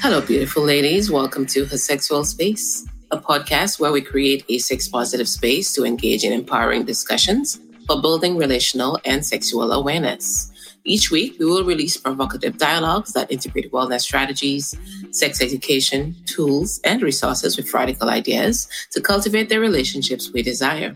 [0.00, 1.10] Hello, beautiful ladies.
[1.10, 5.84] Welcome to Her Sexual Space, a podcast where we create a sex positive space to
[5.84, 10.52] engage in empowering discussions for building relational and sexual awareness.
[10.84, 14.72] Each week, we will release provocative dialogues that integrate wellness strategies,
[15.10, 20.94] sex education, tools, and resources with radical ideas to cultivate the relationships we desire.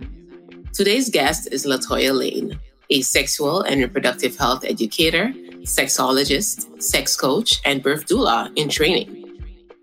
[0.72, 5.34] Today's guest is Latoya Lane, a sexual and reproductive health educator,
[5.64, 9.18] sexologist, sex coach, and birth doula in training.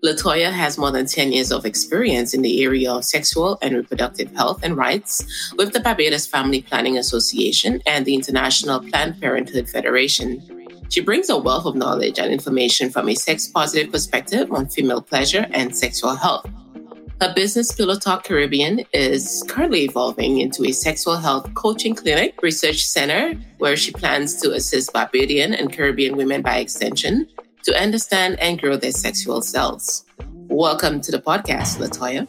[0.02, 4.34] Latoya has more than 10 years of experience in the area of sexual and reproductive
[4.34, 10.40] health and rights with the Barbados Family Planning Association and the International Planned Parenthood Federation.
[10.88, 15.02] She brings a wealth of knowledge and information from a sex positive perspective on female
[15.02, 16.48] pleasure and sexual health.
[17.20, 22.82] Her business, Pillow Talk Caribbean, is currently evolving into a sexual health coaching clinic research
[22.82, 27.28] center where she plans to assist Barbadian and Caribbean women by extension
[27.64, 30.06] to understand and grow their sexual selves.
[30.48, 32.26] Welcome to the podcast, Latoya.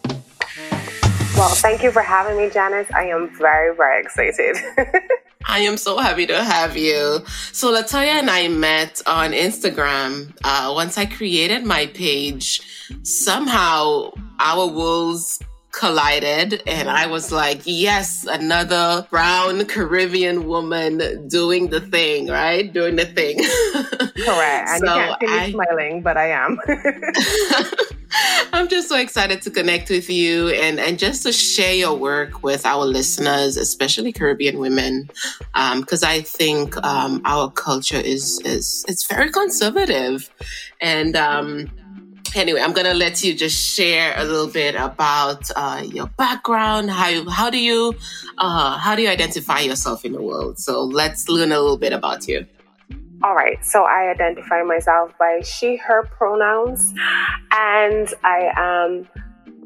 [1.42, 2.86] Well, thank you for having me, Janice.
[2.94, 4.58] I am very, very excited.
[5.48, 7.26] I am so happy to have you.
[7.52, 10.38] So, Latoya and I met on Instagram.
[10.44, 12.62] Uh, once I created my page,
[13.02, 15.40] somehow our worlds
[15.72, 22.72] collided and I was like, yes, another brown Caribbean woman doing the thing, right?
[22.72, 23.40] Doing the thing.
[24.26, 24.62] Correct.
[24.72, 26.60] And so you can't see I, smiling, but I am.
[28.54, 32.44] I'm just so excited to connect with you and, and just to share your work
[32.44, 35.10] with our listeners, especially Caribbean women,
[35.54, 40.30] because um, I think um, our culture is is it's very conservative,
[40.82, 41.72] and um,
[42.36, 46.90] anyway, I'm gonna let you just share a little bit about uh, your background.
[46.92, 47.94] How you, how do you
[48.38, 50.60] uh, how do you identify yourself in the world?
[50.60, 52.46] So let's learn a little bit about you.
[53.24, 56.92] All right, so I identify myself by she, her pronouns,
[57.52, 59.08] and I am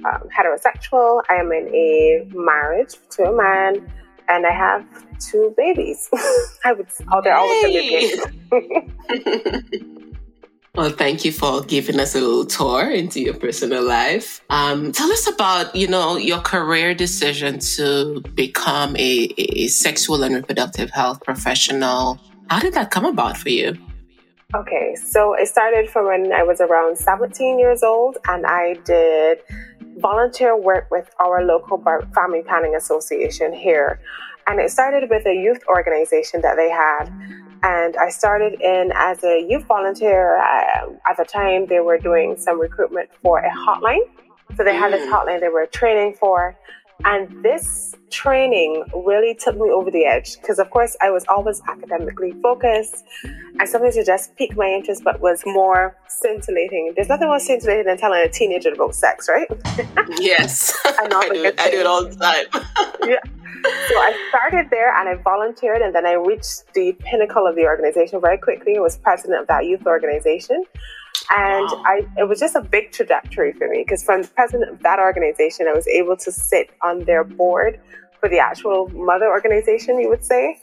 [0.05, 1.21] um, heterosexual.
[1.29, 3.89] I am in a marriage to a man,
[4.27, 4.85] and I have
[5.19, 6.09] two babies.
[6.65, 8.19] I would, oh, they're always babies.
[10.75, 14.43] Well, thank you for giving us a little tour into your personal life.
[14.49, 20.35] Um, tell us about, you know, your career decision to become a, a sexual and
[20.35, 22.19] reproductive health professional.
[22.49, 23.77] How did that come about for you?
[24.53, 29.39] Okay, so it started from when I was around 17 years old, and I did
[29.99, 31.81] volunteer work with our local
[32.13, 34.01] family planning association here.
[34.45, 37.05] And it started with a youth organization that they had
[37.65, 40.37] and I started in as a youth volunteer.
[40.37, 44.05] Uh, at the time, they were doing some recruitment for a hotline.
[44.55, 45.11] So they had this mm.
[45.11, 46.55] hotline they were training for.
[47.03, 51.61] And this training really took me over the edge because, of course, I was always
[51.67, 53.03] academically focused.
[53.59, 56.93] And sometimes it just piqued my interest, but was more scintillating.
[56.95, 59.47] There's nothing more scintillating than telling a teenager about sex, right?
[60.19, 60.75] Yes.
[60.85, 62.63] I, I, do, I do it all the time.
[63.09, 63.19] yeah
[63.65, 67.65] so I started there and I volunteered, and then I reached the pinnacle of the
[67.65, 68.77] organization very quickly.
[68.77, 70.63] I was president of that youth organization.
[71.29, 71.83] And wow.
[71.85, 74.99] I, it was just a big trajectory for me because from the president of that
[74.99, 77.79] organization, I was able to sit on their board
[78.19, 80.59] for the actual mother organization, you would say.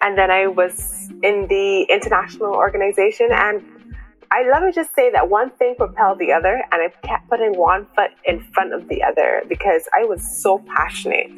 [0.00, 3.28] And then I was in the international organization.
[3.30, 3.62] And
[4.30, 7.56] I let me just say that one thing propelled the other, and I kept putting
[7.56, 11.30] one foot in front of the other because I was so passionate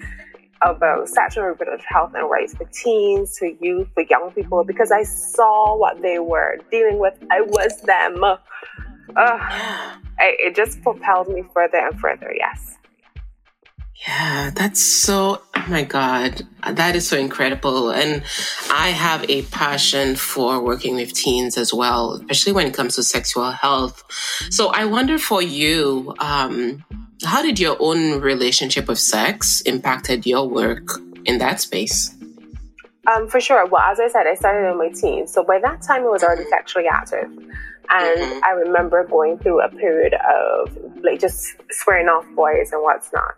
[0.62, 5.02] about sexual reproductive health and rights for teens, for youth, for young people, because I
[5.02, 7.14] saw what they were dealing with.
[7.30, 8.22] I was them.
[8.24, 8.36] Uh,
[9.16, 12.78] I, it just propelled me further and further, yes.
[14.06, 17.90] Yeah, that's so, oh my God, that is so incredible.
[17.90, 18.22] And
[18.70, 23.02] I have a passion for working with teens as well, especially when it comes to
[23.02, 24.04] sexual health.
[24.50, 26.84] So I wonder for you, um,
[27.24, 30.88] how did your own relationship with sex impacted your work
[31.24, 32.14] in that space?
[33.06, 33.66] Um, for sure.
[33.66, 35.32] Well, as I said, I started in my teens.
[35.32, 37.30] So by that time, I was already sexually active.
[37.88, 38.44] And mm-hmm.
[38.44, 43.34] I remember going through a period of like just swearing off boys and what's not.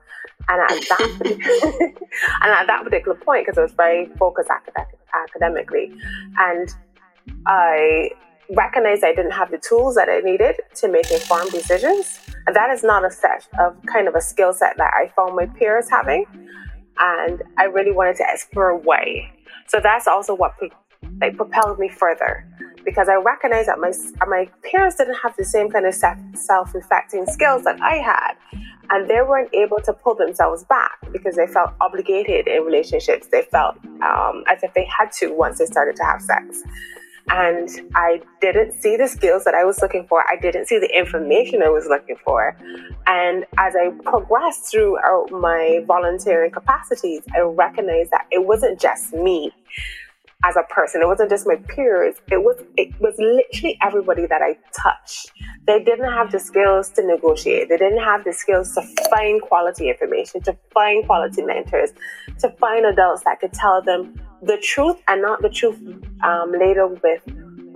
[0.48, 1.20] And at that,
[2.42, 5.92] and at that particular point, because I was very focused academic, academically,
[6.38, 6.74] and
[7.46, 8.10] I
[8.56, 12.20] recognized I didn't have the tools that I needed to make informed decisions.
[12.46, 15.36] And that is not a set of kind of a skill set that I found
[15.36, 16.24] my peers having.
[16.98, 19.32] And I really wanted to explore why.
[19.68, 20.54] So that's also what
[21.20, 22.46] like propelled me further
[22.84, 23.92] because I recognized that my
[24.26, 28.32] my peers didn't have the same kind of self-reflecting skills that I had,
[28.90, 33.28] and they weren't able to pull themselves back because they felt obligated in relationships.
[33.30, 36.62] They felt um, as if they had to once they started to have sex.
[37.30, 40.24] And I didn't see the skills that I was looking for.
[40.28, 42.56] I didn't see the information I was looking for.
[43.06, 49.52] And as I progressed throughout my volunteering capacities, I recognized that it wasn't just me
[50.44, 51.02] as a person.
[51.02, 52.16] It wasn't just my peers.
[52.30, 55.32] It was it was literally everybody that I touched.
[55.66, 57.68] They didn't have the skills to negotiate.
[57.68, 61.90] They didn't have the skills to find quality information, to find quality mentors,
[62.38, 65.78] to find adults that could tell them the truth and not the truth
[66.22, 67.22] um, later with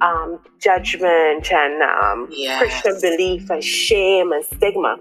[0.00, 2.58] um, judgment and um, yes.
[2.58, 4.98] Christian belief and shame and stigma.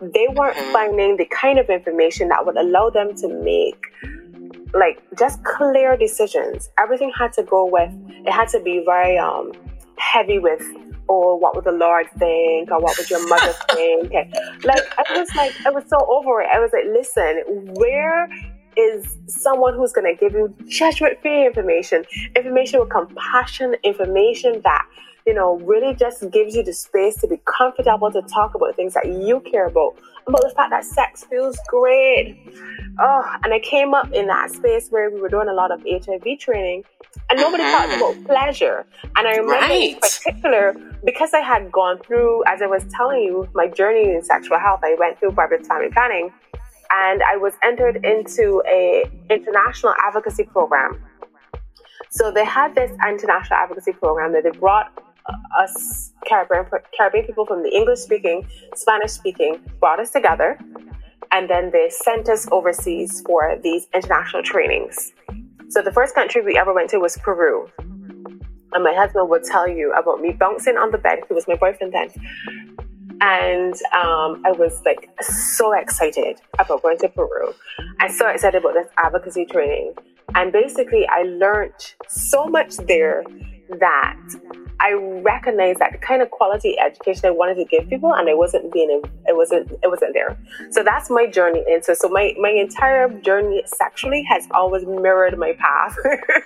[0.00, 0.72] They weren't mm-hmm.
[0.72, 3.82] finding the kind of information that would allow them to make
[4.74, 6.68] like just clear decisions.
[6.78, 7.92] Everything had to go with
[8.26, 9.52] it had to be very um
[9.98, 10.62] heavy with
[11.06, 14.12] or oh, what would the Lord think or what would your mother think?
[14.12, 14.34] And,
[14.64, 16.48] like I was like I was so over it.
[16.52, 17.42] I was like, listen,
[17.74, 18.28] where
[18.76, 22.04] is someone who's going to give you judgment free information,
[22.36, 24.86] information with compassion, information that,
[25.26, 28.94] you know, really just gives you the space to be comfortable to talk about things
[28.94, 29.94] that you care about,
[30.26, 32.36] about the fact that sex feels great.
[32.98, 35.82] Oh, and I came up in that space where we were doing a lot of
[35.82, 36.84] HIV training
[37.30, 38.12] and nobody talked uh-huh.
[38.12, 38.86] about pleasure.
[39.16, 39.94] And I remember right.
[39.94, 40.74] in particular,
[41.04, 44.80] because I had gone through, as I was telling you, my journey in sexual health,
[44.82, 46.32] I went through Barbados Family Planning
[47.02, 51.02] and I was entered into a international advocacy program.
[52.10, 54.92] So they had this international advocacy program that they brought
[55.26, 58.46] uh, us Caribbean, Caribbean people from the English speaking,
[58.76, 60.58] Spanish speaking, brought us together,
[61.32, 65.12] and then they sent us overseas for these international trainings.
[65.70, 67.68] So the first country we ever went to was Peru.
[68.72, 71.20] And my husband would tell you about me bouncing on the bed.
[71.26, 72.10] He was my boyfriend then
[73.24, 77.54] and um, I was like so excited about going to Peru.
[77.98, 79.94] I'm so excited about this advocacy training.
[80.34, 83.24] And basically, I learned so much there
[83.80, 84.20] that
[84.80, 88.34] I recognized that the kind of quality education I wanted to give people, and I
[88.34, 90.36] wasn't being, it wasn't, it wasn't there.
[90.70, 91.94] So that's my journey into.
[91.94, 95.96] So my my entire journey sexually has always mirrored my path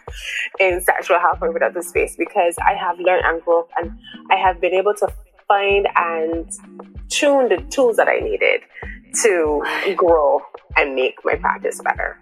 [0.61, 3.99] in sexual health and reproductive space because I have learned and grown, and
[4.31, 5.09] I have been able to
[5.49, 6.51] find and
[7.09, 8.61] tune the tools that I needed
[9.23, 10.43] to grow
[10.77, 12.19] and make my practice better.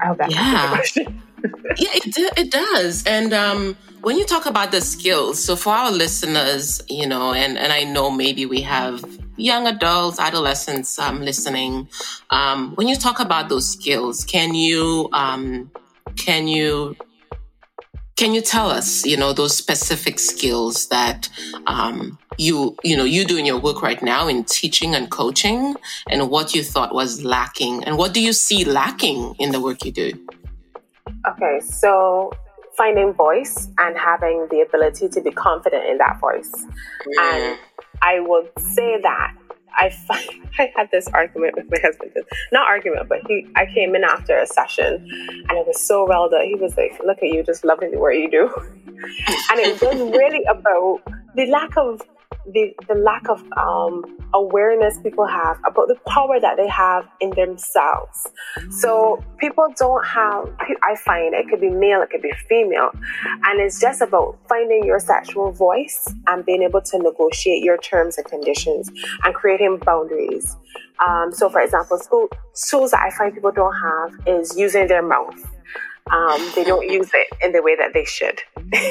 [0.00, 0.82] I hope that yeah.
[1.76, 3.04] yeah, it, it does.
[3.06, 7.58] And um, when you talk about the skills, so for our listeners, you know, and,
[7.58, 9.04] and I know maybe we have
[9.36, 11.88] young adults, adolescents um, listening.
[12.30, 15.70] Um, when you talk about those skills, can you um,
[16.16, 16.96] can you
[18.16, 21.28] can you tell us, you know, those specific skills that
[21.66, 25.74] um, you, you know, you do in your work right now in teaching and coaching,
[26.08, 29.84] and what you thought was lacking, and what do you see lacking in the work
[29.84, 30.12] you do?
[31.26, 32.32] Okay, so
[32.76, 37.20] finding voice and having the ability to be confident in that voice, mm.
[37.20, 37.58] and
[38.02, 39.34] I would say that
[39.76, 39.94] I
[40.58, 42.12] I had this argument with my husband.
[42.52, 45.08] Not argument, but he I came in after a session
[45.48, 46.44] and it was so well done.
[46.44, 48.50] He was like, Look at you, just loving the work you do.
[48.86, 51.00] and it was really about
[51.34, 52.02] the lack of
[52.46, 54.04] the, the lack of um,
[54.34, 58.26] awareness people have about the power that they have in themselves.
[58.70, 60.50] So people don't have,
[60.82, 62.90] I find it could be male, it could be female,
[63.44, 68.18] and it's just about finding your sexual voice and being able to negotiate your terms
[68.18, 68.90] and conditions
[69.24, 70.56] and creating boundaries.
[71.06, 75.02] Um, so, for example, school, tools that I find people don't have is using their
[75.02, 75.51] mouth
[76.12, 78.40] um, they don't use it in the way that they should.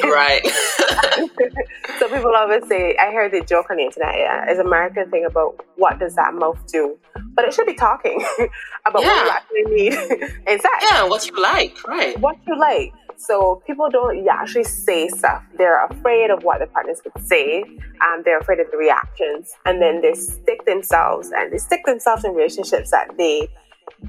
[0.04, 0.46] Right.
[2.00, 5.26] so people always say, I heard the joke on the internet, yeah, it's American thing
[5.26, 6.98] about what does that mouth do?
[7.34, 8.26] But it should be talking
[8.86, 9.10] about yeah.
[9.10, 9.94] what you actually need
[10.48, 10.86] in sex.
[10.90, 12.20] Yeah, what you like, right.
[12.20, 12.92] What you like.
[13.18, 15.44] So people don't actually say stuff.
[15.56, 17.64] They're afraid of what the partners would say,
[18.02, 22.26] and they're afraid of the reactions, and then they stick themselves and they stick themselves
[22.26, 23.48] in relationships that they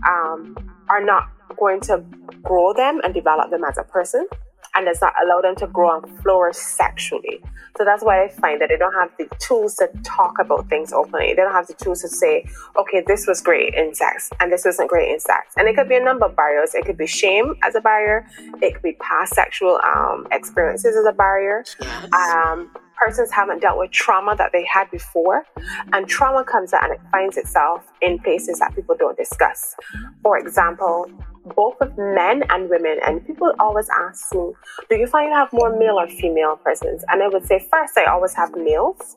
[0.08, 0.56] um,
[0.88, 2.04] are not going to
[2.42, 4.26] grow them and develop them as a person
[4.74, 7.42] and does not allow them to grow and flourish sexually.
[7.76, 10.92] So that's why I find that they don't have the tools to talk about things
[10.92, 11.28] openly.
[11.28, 14.64] They don't have the tools to say, okay, this was great in sex and this
[14.64, 15.54] wasn't great in sex.
[15.56, 16.74] And it could be a number of barriers.
[16.74, 18.26] It could be shame as a barrier.
[18.62, 21.64] It could be past sexual um, experiences as a barrier.
[22.12, 25.44] Um, persons haven't dealt with trauma that they had before,
[25.92, 29.74] and trauma comes out and it finds itself in places that people don't discuss.
[30.22, 31.10] For example,
[31.56, 32.98] both with men and women.
[33.06, 34.52] And people always ask me,
[34.90, 37.04] do you find you have more male or female persons?
[37.08, 39.16] And I would say, first, I always have males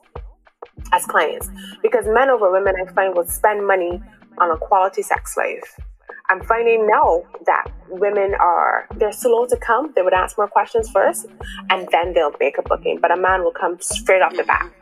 [0.92, 1.50] as clients
[1.82, 4.00] because men over women I find will spend money
[4.38, 5.78] on a quality sex life.
[6.28, 9.92] I'm finding now that women are they're slow to come.
[9.94, 11.26] They would ask more questions first,
[11.70, 12.98] and then they'll make a booking.
[13.00, 14.72] But a man will come straight off the bat.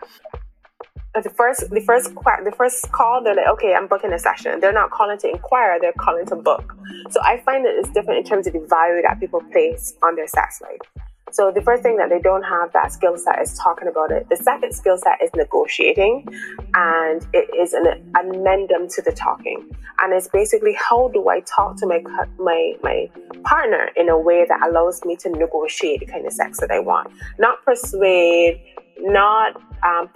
[1.23, 4.73] The first, the first, the first call, they're like, "Okay, I'm booking a session." They're
[4.73, 6.75] not calling to inquire; they're calling to book.
[7.11, 10.17] So I find that it's different in terms of the value that people place on
[10.17, 11.05] their sex life.
[11.31, 14.29] So the first thing that they don't have that skill set is talking about it.
[14.29, 16.29] The second skill set is negotiating,
[16.75, 17.87] and it is an
[18.21, 19.69] amendum to the talking.
[20.01, 22.03] And it's basically how do I talk to my
[22.39, 23.11] my my
[23.45, 26.79] partner in a way that allows me to negotiate the kind of sex that I
[26.79, 28.61] want, not persuade,
[29.01, 30.09] not um,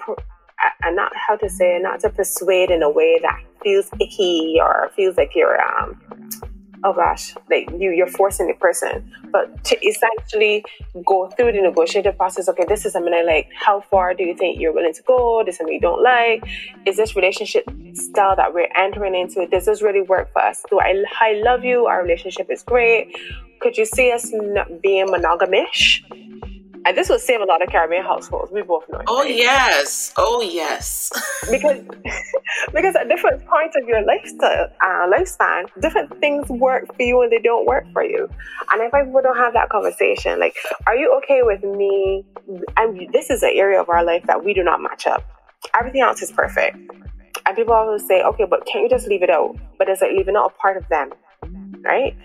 [0.82, 4.90] and not how to say, not to persuade in a way that feels icky or
[4.94, 6.00] feels like you're um,
[6.84, 9.12] oh gosh, like you, you're forcing the person.
[9.30, 10.64] But to essentially
[11.04, 13.48] go through the negotiated process, okay, this is something I like.
[13.54, 15.42] How far do you think you're willing to go?
[15.44, 16.44] This is something you don't like.
[16.86, 19.46] Is this relationship style that we're entering into?
[19.46, 20.64] Does this really work for us?
[20.70, 21.86] Do I, I love you?
[21.86, 23.16] Our relationship is great.
[23.60, 24.30] Could you see us
[24.82, 26.02] being monogamish?
[26.84, 28.52] And this would save a lot of Caribbean households.
[28.52, 29.02] We both know.
[29.06, 29.34] Oh right?
[29.34, 31.10] yes, oh yes.
[31.50, 31.82] because
[32.74, 37.32] because at different points of your lifestyle uh, lifespan, different things work for you and
[37.32, 38.28] they don't work for you.
[38.72, 40.56] And if I don't have that conversation, like,
[40.86, 42.24] are you okay with me?
[42.76, 45.24] And this is an area of our life that we do not match up.
[45.78, 46.76] Everything else is perfect.
[47.46, 49.56] And people always say, okay, but can't you just leave it out?
[49.78, 51.10] But it's like leaving out a part of them?
[51.82, 52.16] Right?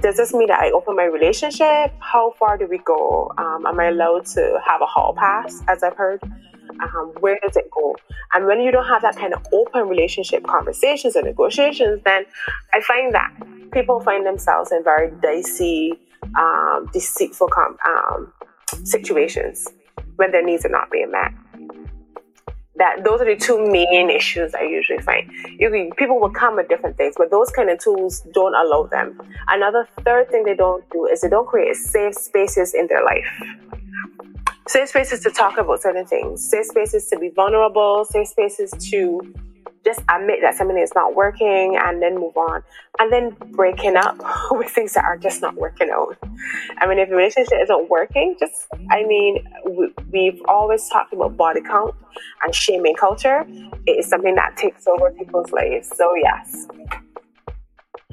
[0.00, 1.92] Does this mean that I open my relationship?
[2.00, 3.32] How far do we go?
[3.38, 6.22] Um, am I allowed to have a hall pass, as I've heard?
[6.80, 7.96] Um, where does it go?
[8.34, 12.24] And when you don't have that kind of open relationship conversations and negotiations, then
[12.72, 13.32] I find that
[13.72, 15.92] people find themselves in very dicey,
[16.38, 17.48] um, deceitful
[17.86, 18.32] um,
[18.84, 19.66] situations
[20.16, 21.32] when their needs are not being met
[22.78, 25.30] that those are the two main issues I usually find.
[25.58, 29.20] You, people will come with different things, but those kind of tools don't allow them.
[29.48, 33.26] Another third thing they don't do is they don't create safe spaces in their life.
[34.68, 39.34] Safe spaces to talk about certain things, safe spaces to be vulnerable, safe spaces to
[39.88, 42.62] just admit that something is not working and then move on.
[42.98, 44.16] And then breaking up
[44.50, 46.16] with things that are just not working out.
[46.78, 49.46] I mean, if a relationship isn't working, just, I mean,
[50.12, 51.94] we, have always talked about body count
[52.44, 53.46] and shaming culture.
[53.86, 55.90] It is something that takes over people's lives.
[55.96, 56.66] So, yes.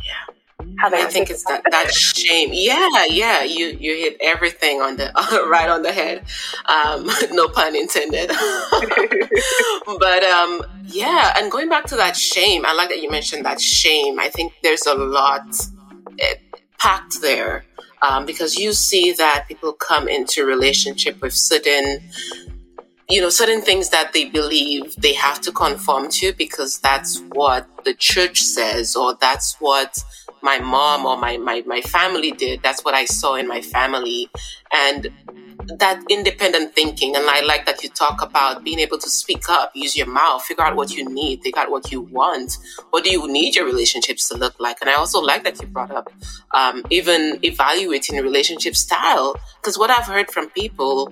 [0.02, 0.35] Yeah.
[0.84, 2.50] I think it's that, that shame.
[2.52, 3.44] Yeah, yeah.
[3.44, 5.12] You you hit everything on the
[5.50, 6.26] right on the head.
[6.68, 8.30] Um, no pun intended.
[10.00, 13.62] but um, yeah, and going back to that shame, I like that you mentioned that
[13.62, 14.20] shame.
[14.20, 15.48] I think there's a lot
[16.20, 16.36] eh,
[16.78, 17.66] packed there
[18.02, 22.02] um, because you see that people come into relationship with certain
[23.10, 27.68] you know certain things that they believe they have to conform to because that's what
[27.86, 29.98] the church says or that's what
[30.46, 32.62] my mom or my, my, my family did.
[32.62, 34.30] That's what I saw in my family.
[34.72, 35.10] And
[35.68, 37.16] that independent thinking.
[37.16, 40.44] And I like that you talk about being able to speak up, use your mouth,
[40.44, 42.60] figure out what you need, figure out what you want.
[42.92, 44.78] What do you need your relationships to look like?
[44.82, 46.14] And I also like that you brought up
[46.54, 49.36] um, even evaluating relationship style.
[49.60, 51.12] Because what I've heard from people,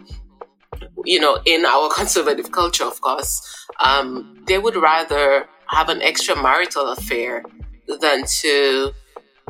[1.03, 6.95] you know, in our conservative culture, of course, um, they would rather have an extramarital
[6.95, 7.43] affair
[7.99, 8.93] than to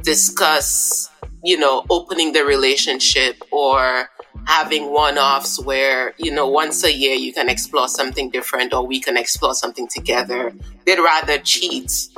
[0.01, 1.09] discuss,
[1.43, 4.09] you know, opening the relationship or
[4.45, 8.85] having one offs where, you know, once a year you can explore something different or
[8.85, 10.53] we can explore something together.
[10.85, 12.09] They'd rather cheat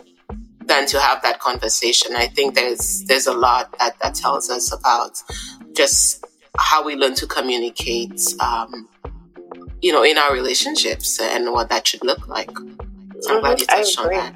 [0.65, 2.15] than to have that conversation.
[2.15, 5.21] I think there's there's a lot that, that tells us about
[5.73, 6.25] just
[6.57, 8.87] how we learn to communicate um,
[9.81, 12.49] you know, in our relationships and what that should look like.
[13.19, 13.81] So I'm glad you mm-hmm.
[13.81, 14.35] touched on that.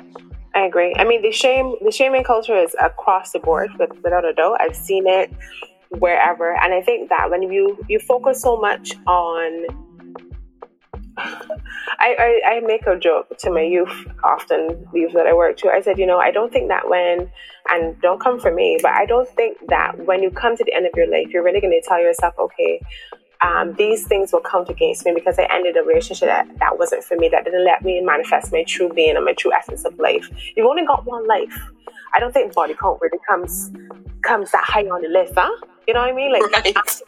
[0.60, 0.94] I agree.
[0.98, 4.58] I mean, the shame, the shaming culture is across the board, with, without a doubt.
[4.60, 5.32] I've seen it
[6.00, 9.66] wherever, and I think that when you you focus so much on,
[11.18, 15.70] I, I, I make a joke to my youth often, youth that I work to.
[15.70, 17.32] I said, you know, I don't think that when,
[17.70, 20.74] and don't come for me, but I don't think that when you come to the
[20.74, 22.82] end of your life, you're really going to tell yourself, okay,
[23.41, 27.03] um, these things will count against me because I ended a relationship that, that wasn't
[27.03, 29.98] for me, that didn't let me manifest my true being and my true essence of
[29.98, 30.29] life.
[30.55, 31.58] You've only got one life.
[32.13, 33.72] I don't think body count really comes
[34.24, 35.50] comes that high on the list, huh?
[35.88, 36.34] You know what I mean?
[36.34, 37.01] Like right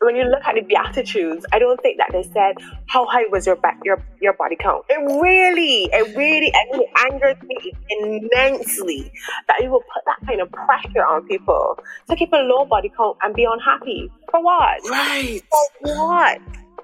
[0.00, 3.46] when you look at the Beatitudes, I don't think that they said how high was
[3.46, 4.84] your back, your your body count.
[4.88, 9.12] It really, it really, it angered me immensely
[9.46, 11.78] that you will put that kind of pressure on people
[12.08, 14.80] to keep a low body count and be unhappy for what?
[14.90, 15.42] Right.
[15.50, 16.40] For what?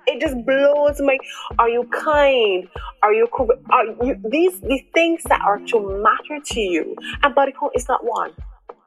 [0.07, 1.19] It just blows my.
[1.59, 2.69] Are you kind?
[3.03, 3.29] Are you?
[3.71, 6.95] Are you these these things that are to matter to you?
[7.23, 8.33] And body count is not one.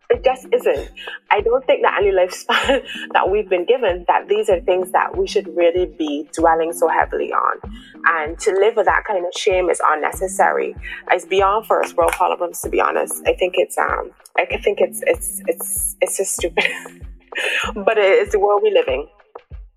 [0.10, 0.90] It just isn't.
[1.30, 5.16] I don't think that any lifespan that we've been given that these are things that
[5.16, 7.60] we should really be dwelling so heavily on.
[8.06, 10.76] And to live with that kind of shame is unnecessary.
[11.12, 13.22] It's beyond first world problems, to be honest.
[13.28, 16.64] I think it's um I think it's it's it's it's just stupid.
[17.76, 19.06] but it's the world we live in.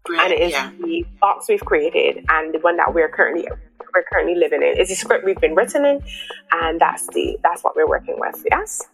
[0.08, 0.70] Right, and it is yeah.
[0.80, 3.46] the box we've created and the one that we're currently
[3.94, 4.78] we're currently living in.
[4.78, 6.02] It's a script we've been written in
[6.52, 8.42] and that's the that's what we're working with.
[8.50, 8.88] Yes?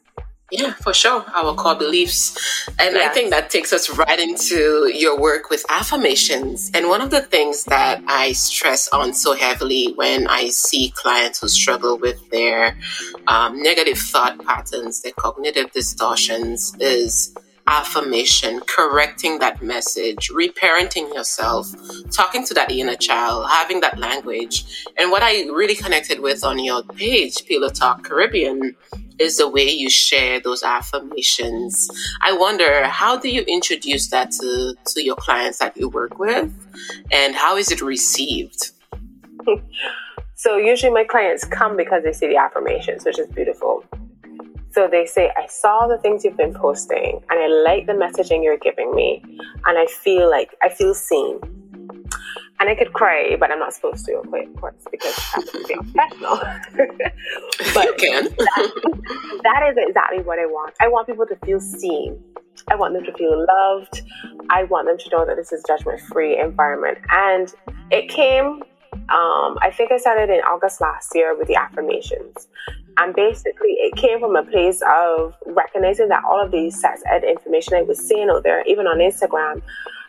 [0.50, 1.25] Yeah, for sure.
[1.35, 2.69] Our core beliefs.
[2.78, 3.11] And yes.
[3.11, 6.71] I think that takes us right into your work with affirmations.
[6.73, 11.40] And one of the things that I stress on so heavily when I see clients
[11.40, 12.78] who struggle with their
[13.26, 17.35] um, negative thought patterns, their cognitive distortions, is
[17.67, 21.71] affirmation, correcting that message, reparenting yourself,
[22.11, 24.87] talking to that inner child, having that language.
[24.97, 28.75] And what I really connected with on your page, Pillow Talk Caribbean,
[29.18, 31.90] is the way you share those affirmations.
[32.22, 36.52] I wonder how do you introduce that to, to your clients that you work with
[37.10, 38.70] and how is it received?
[40.34, 43.84] so usually my clients come because they see the affirmations, which is beautiful.
[44.70, 48.44] So they say, I saw the things you've been posting and I like the messaging
[48.44, 49.22] you're giving me.
[49.64, 51.40] And I feel like I feel seen.
[52.61, 56.37] And I could cry, but I'm not supposed to, of course, because I'm professional.
[57.75, 58.25] but you can.
[58.37, 60.75] that, that is exactly what I want.
[60.81, 62.21] I want people to feel seen.
[62.69, 64.03] I want them to feel loved.
[64.50, 66.99] I want them to know that this is judgment free environment.
[67.11, 67.55] And
[67.91, 68.62] it came
[69.11, 72.49] um, I think I started in August last year with the affirmations.
[72.99, 77.25] And basically, it came from a place of recognizing that all of these sex ed
[77.25, 79.62] information I was seeing out there, even on Instagram,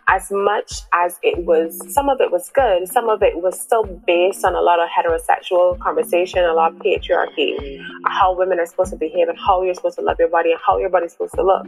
[0.10, 3.84] as much as it was, some of it was good, some of it was still
[4.08, 8.90] based on a lot of heterosexual conversation, a lot of patriarchy, how women are supposed
[8.92, 11.36] to behave and how you're supposed to love your body and how your body's supposed
[11.36, 11.68] to look.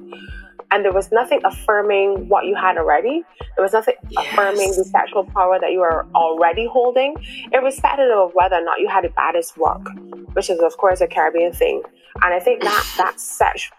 [0.71, 3.24] And there was nothing affirming what you had already.
[3.55, 4.25] There was nothing yes.
[4.32, 7.15] affirming the sexual power that you are already holding,
[7.51, 9.86] irrespective of whether or not you had the baddest work,
[10.34, 11.84] which is, of course, a Caribbean thing.
[12.21, 13.69] And I think that that sex,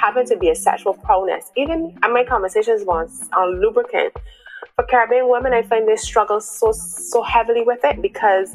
[0.00, 4.12] having to be a sexual prowess, even in my conversations once on lubricant,
[4.74, 8.54] for Caribbean women, I find they struggle so so heavily with it because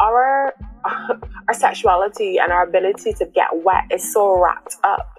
[0.00, 0.54] our
[0.84, 5.18] our sexuality and our ability to get wet is so wrapped up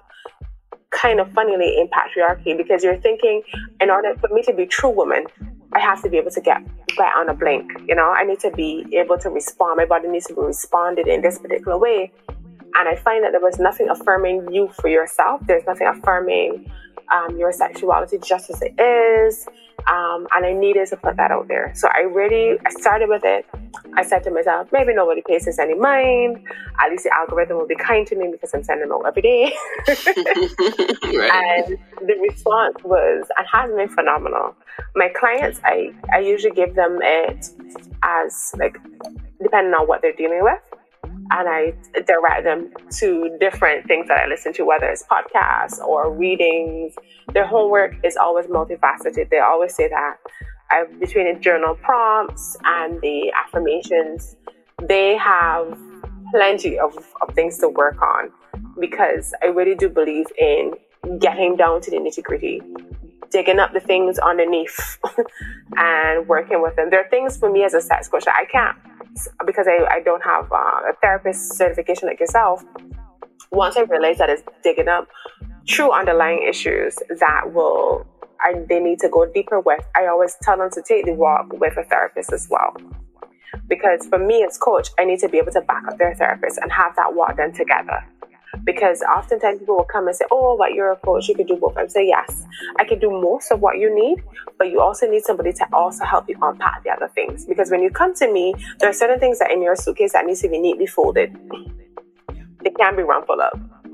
[0.92, 3.44] kind of funnily in patriarchy because you're thinking
[3.80, 5.26] in order for me to be true woman
[5.74, 6.62] I have to be able to get
[6.98, 7.72] wet on a blink.
[7.88, 9.78] You know, I need to be able to respond.
[9.78, 12.12] My body needs to be responded in this particular way.
[12.76, 15.42] And I find that there was nothing affirming you for yourself.
[15.48, 16.72] There's nothing affirming
[17.12, 19.48] um, your sexuality just as it is.
[19.88, 21.72] Um, and I needed to put that out there.
[21.74, 23.46] So I really, I started with it.
[23.96, 26.44] I said to myself, maybe nobody pays this any mind.
[26.80, 29.22] At least the algorithm will be kind to me because I'm sending them out every
[29.22, 29.54] day.
[29.88, 31.64] right.
[31.66, 31.78] And
[32.08, 34.56] the response was, and has been phenomenal.
[34.96, 37.50] My clients, I, I usually give them it
[38.04, 38.78] as like,
[39.42, 40.60] depending on what they're dealing with
[41.32, 41.74] and I
[42.08, 46.96] direct them to different things that I listen to, whether it's podcasts or readings.
[47.34, 49.30] Their homework is always multifaceted.
[49.30, 50.18] They always say that
[50.72, 54.36] I, between the journal prompts and the affirmations,
[54.82, 55.78] they have
[56.32, 58.32] plenty of, of things to work on
[58.80, 60.74] because I really do believe in
[61.20, 62.62] getting down to the nitty gritty,
[63.32, 64.98] digging up the things underneath
[65.78, 66.90] and working with them.
[66.90, 68.78] There are things for me as a sex coach that I can't
[69.46, 72.64] because I, I don't have uh, a therapist certification like yourself,
[73.52, 75.08] once I realize that it's digging up
[75.68, 78.06] true underlying issues that will
[78.42, 81.52] I, they need to go deeper with, I always tell them to take the walk
[81.54, 82.76] with a therapist as well.
[83.68, 86.58] Because for me as coach, I need to be able to back up their therapist
[86.62, 88.06] and have that walk done together
[88.64, 91.56] because oftentimes people will come and say, "Oh, but you're a coach, you can do
[91.56, 92.46] both." I say, "Yes,
[92.78, 94.24] I can do most of what you need,
[94.58, 97.82] but you also need somebody to also help you unpack the other things." Because when
[97.82, 100.50] you come to me, there are certain things that in your suitcase that needs to
[100.50, 101.36] be neatly folded.
[102.64, 103.60] They can't be rumpled up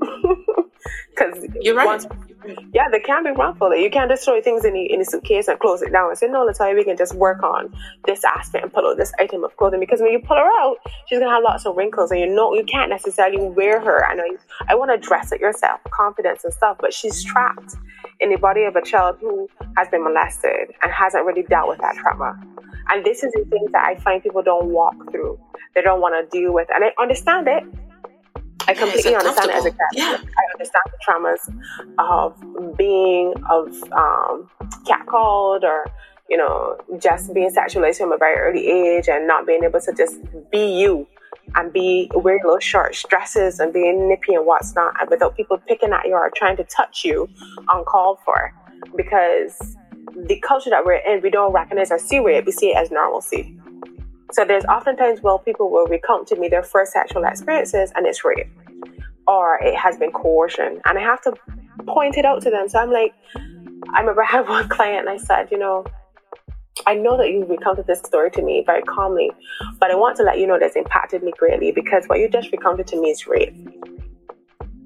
[1.10, 1.86] because you're right.
[1.86, 2.06] Once,
[2.72, 3.74] yeah, they can be wrongful.
[3.74, 6.44] You can't destroy things in the, in suitcase and close it down and say, no,
[6.44, 7.72] let's we can just work on
[8.04, 9.80] this aspect and pull out this item of clothing.
[9.80, 12.26] Because when you pull her out, she's going to have lots of wrinkles and you
[12.28, 14.04] know, you can't necessarily wear her.
[14.06, 17.74] I know you, I want to dress it yourself, confidence and stuff, but she's trapped
[18.20, 21.78] in the body of a child who has been molested and hasn't really dealt with
[21.78, 22.38] that trauma.
[22.88, 25.38] And this is the things that I find people don't walk through.
[25.74, 26.68] They don't want to deal with.
[26.74, 27.64] And I understand it
[28.68, 29.78] I completely yeah, understand it as a cat.
[29.92, 30.16] Yeah.
[30.16, 31.42] I understand the traumas
[31.98, 34.50] of being of um,
[34.84, 35.86] catcalled or
[36.28, 39.92] you know just being sexualized from a very early age and not being able to
[39.92, 40.18] just
[40.50, 41.06] be you
[41.54, 45.58] and be wearing little short dresses and being nippy and what's not, and without people
[45.68, 47.28] picking at you or trying to touch you
[47.68, 48.52] uncalled for.
[48.96, 49.76] Because
[50.14, 52.90] the culture that we're in, we don't recognize or see rape, we see it as
[52.90, 53.56] normalcy.
[54.32, 58.24] So there's oftentimes well people will recount to me their first sexual experiences and it's
[58.24, 58.48] rape.
[59.26, 60.80] Or it has been coercion.
[60.84, 61.32] And I have to
[61.86, 62.68] point it out to them.
[62.68, 63.14] So I'm like,
[63.94, 65.84] I remember I had one client and I said, you know,
[66.86, 69.30] I know that you recounted this story to me very calmly,
[69.80, 72.52] but I want to let you know that's impacted me greatly because what you just
[72.52, 73.54] recounted to me is rape.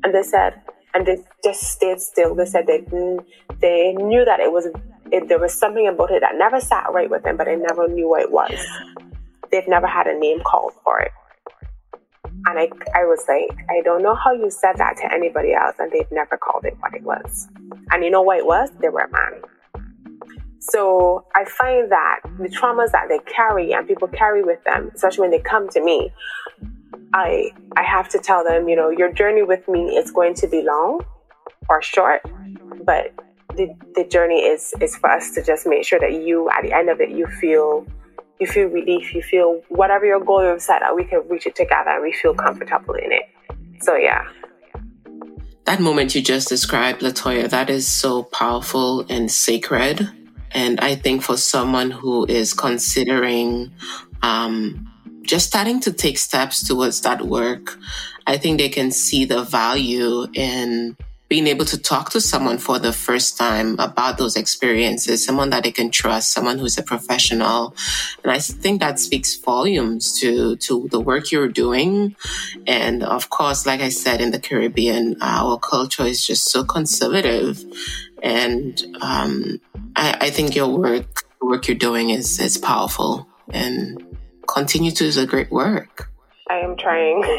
[0.03, 0.55] And they said,
[0.95, 2.35] and they just stayed still.
[2.35, 2.85] They said they
[3.61, 4.67] they knew that it was
[5.13, 7.89] it, there was something about it that never sat right with them, but they never
[7.89, 8.53] knew what it was.
[9.51, 11.13] They've never had a name called for it.
[12.47, 15.77] And I, I was like, I don't know how you said that to anybody else,
[15.79, 17.49] and they've never called it what it was.
[17.91, 18.71] And you know what it was?
[18.81, 19.43] They were a man.
[20.61, 25.23] So I find that the traumas that they carry and people carry with them, especially
[25.23, 26.13] when they come to me,
[27.13, 30.47] I I have to tell them, you know, your journey with me is going to
[30.47, 31.05] be long
[31.69, 32.23] or short,
[32.85, 33.13] but
[33.57, 36.73] the, the journey is is for us to just make sure that you at the
[36.73, 37.87] end of it you feel
[38.41, 41.55] you feel relief, you feel whatever your goal you've set that we can reach it
[41.55, 43.25] together and we feel comfortable in it.
[43.83, 44.27] So yeah.
[45.65, 50.09] That moment you just described, Latoya, that is so powerful and sacred.
[50.53, 53.71] And I think for someone who is considering
[54.23, 54.91] um,
[55.23, 57.79] just starting to take steps towards that work,
[58.27, 60.97] I think they can see the value in
[61.31, 65.63] being able to talk to someone for the first time about those experiences, someone that
[65.63, 67.73] they can trust, someone who's a professional.
[68.25, 72.17] And I think that speaks volumes to, to the work you're doing.
[72.67, 77.65] And of course, like I said, in the Caribbean, our culture is just so conservative.
[78.25, 79.61] And, um,
[79.95, 84.05] I, I think your work, the work you're doing is, is powerful and
[84.49, 86.11] continue to do the great work.
[86.51, 87.21] I am trying.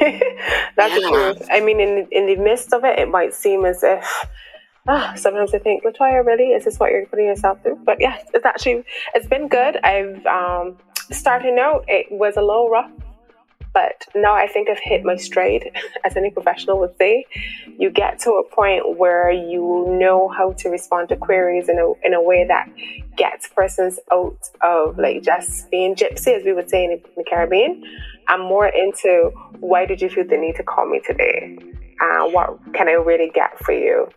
[0.77, 0.99] That's yeah.
[0.99, 1.47] the truth.
[1.51, 4.05] I mean, in in the midst of it, it might seem as if
[4.87, 7.79] ah, sometimes I think, Latoya, really, is this what you're putting yourself through?
[7.83, 9.77] But yeah, it's actually it's been good.
[9.83, 10.77] I've um,
[11.11, 12.91] starting out, it was a little rough
[13.73, 15.71] but now I think I've hit my stride,
[16.05, 17.25] as any professional would say.
[17.77, 21.93] You get to a point where you know how to respond to queries in a,
[22.05, 22.69] in a way that
[23.15, 27.83] gets persons out of like just being gypsy, as we would say in the Caribbean,
[28.31, 31.57] and more into why did you feel the need to call me today?
[31.99, 34.07] And uh, what can I really get for you?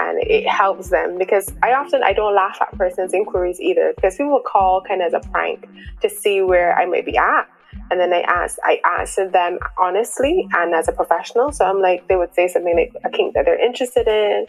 [0.00, 4.14] and it helps them because I often I don't laugh at person's inquiries either because
[4.14, 5.66] people will call kind of as a prank
[6.02, 7.48] to see where I might be at
[7.90, 11.52] and then I asked, I answered them honestly and as a professional.
[11.52, 14.46] So I'm like, they would say something like a kink that they're interested in,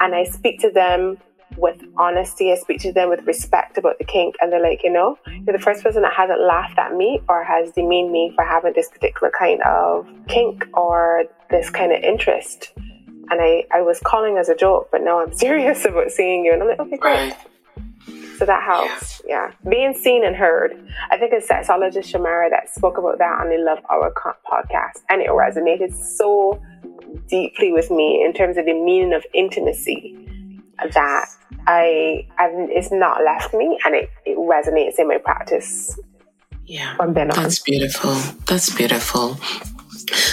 [0.00, 1.18] and I speak to them
[1.56, 2.52] with honesty.
[2.52, 5.56] I speak to them with respect about the kink, and they're like, you know, you're
[5.56, 8.88] the first person that hasn't laughed at me or has demeaned me for having this
[8.88, 12.72] particular kind of kink or this kind of interest.
[12.76, 16.52] And I, I was calling as a joke, but now I'm serious about seeing you.
[16.52, 17.34] And I'm like, okay, great.
[18.38, 19.22] So that helps.
[19.26, 19.50] Yeah.
[19.64, 19.70] yeah.
[19.70, 20.72] Being seen and heard.
[21.10, 24.12] I think it's sexologist Shamara that spoke about that on the Love Hour
[24.50, 25.02] podcast.
[25.08, 26.60] And it resonated so
[27.28, 30.21] deeply with me in terms of the meaning of intimacy
[30.92, 31.26] that
[31.66, 35.98] I, I've, it's not left me and it, it resonates in my practice.
[36.66, 36.96] Yeah.
[36.96, 37.42] From then on.
[37.42, 38.14] That's beautiful.
[38.46, 39.36] That's beautiful.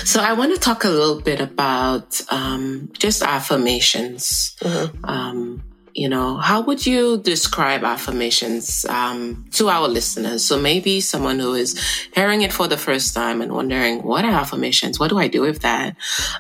[0.04, 4.56] So I want to talk a little bit about um, just affirmations.
[4.62, 5.06] Mm-hmm.
[5.06, 10.46] Um, you know, how would you describe affirmations um, to our listeners?
[10.46, 11.80] So maybe someone who is
[12.14, 15.00] hearing it for the first time and wondering, what are affirmations?
[15.00, 15.96] What do I do with that?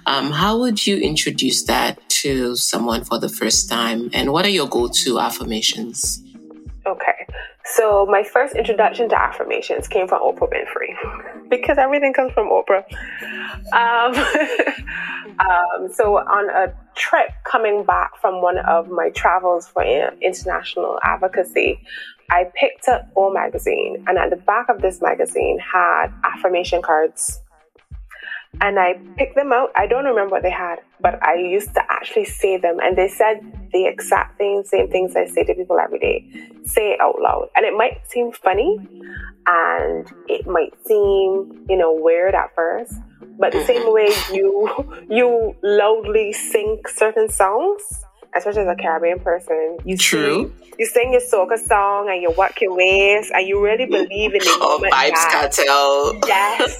[0.05, 4.09] Um, how would you introduce that to someone for the first time?
[4.13, 6.23] And what are your go-to affirmations?
[6.85, 7.27] Okay.
[7.65, 12.83] So my first introduction to affirmations came from Oprah Winfrey because everything comes from Oprah.
[13.73, 14.15] Um,
[15.39, 19.83] um, so on a trip coming back from one of my travels for
[20.21, 21.79] international advocacy,
[22.29, 27.41] I picked up O magazine, and at the back of this magazine had affirmation cards
[28.61, 29.71] and I picked them out.
[29.75, 33.07] I don't remember what they had, but I used to actually say them, and they
[33.07, 33.39] said
[33.71, 36.25] the exact thing, same things I say to people every day.
[36.65, 38.77] Say it out loud, and it might seem funny,
[39.45, 42.93] and it might seem you know weird at first,
[43.37, 44.35] but the same way mm-hmm.
[44.35, 47.81] you you loudly sing certain songs.
[48.35, 50.53] Especially as a Caribbean person, you True.
[50.59, 54.35] Sing, you sing your soca song and you work your ways and you really believe
[54.35, 54.93] in the oh, moment.
[54.93, 56.27] Vybz that, Kartel.
[56.27, 56.79] Yes.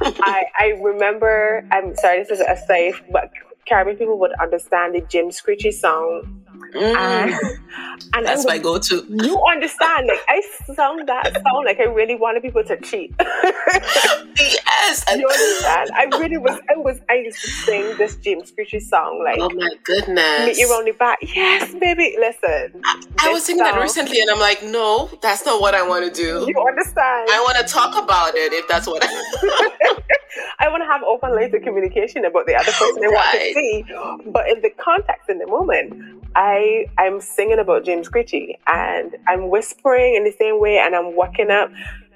[0.02, 3.30] I, I remember, I'm sorry, this is a safe, but
[3.68, 6.44] Caribbean people would understand the Jim Screechy song.
[6.74, 6.94] Mm.
[6.96, 7.58] And,
[8.14, 9.04] and that's my go-to.
[9.08, 10.06] You understand?
[10.06, 10.42] Like I
[10.74, 13.14] sung that song like I really wanted people to cheat.
[13.18, 15.90] yes, you understand?
[15.94, 16.58] I really was.
[16.68, 17.00] I was.
[17.08, 19.38] I used to sing this James Gucci song like.
[19.40, 20.46] Oh my goodness!
[20.46, 21.18] Meet you only back.
[21.22, 22.16] Yes, baby.
[22.18, 22.80] Listen.
[22.84, 25.86] I, I was singing song, that recently, and I'm like, no, that's not what I
[25.86, 26.44] want to do.
[26.46, 27.28] You understand?
[27.30, 29.02] I want to talk about it if that's what.
[29.04, 29.98] I,
[30.60, 33.10] I want to have open lines of communication about the other person right.
[33.10, 37.84] I want to see, but in the context in the moment, I I'm singing about
[37.84, 41.70] James Gucci and I'm whispering in the same way and I'm walking up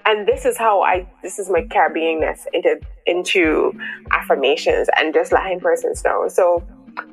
[0.05, 3.73] and this is how I this is my Caribbeanness into into
[4.11, 6.29] affirmations and just letting persons know.
[6.29, 6.63] So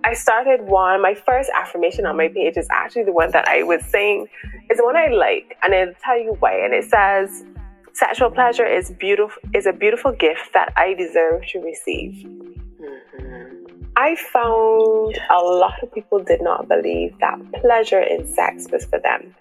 [0.03, 1.01] I started one.
[1.01, 4.27] My first affirmation on my page is actually the one that I was saying
[4.69, 6.53] is the one I like, and I'll tell you why.
[6.53, 7.45] And it says,
[7.93, 13.68] "Sexual pleasure is beautiful is a beautiful gift that I deserve to receive." Mm-hmm.
[13.95, 18.99] I found a lot of people did not believe that pleasure in sex was for
[18.99, 19.35] them.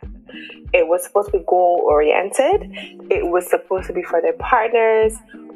[0.74, 2.70] It was supposed to be goal oriented,
[3.11, 5.14] it was supposed to be for their partners,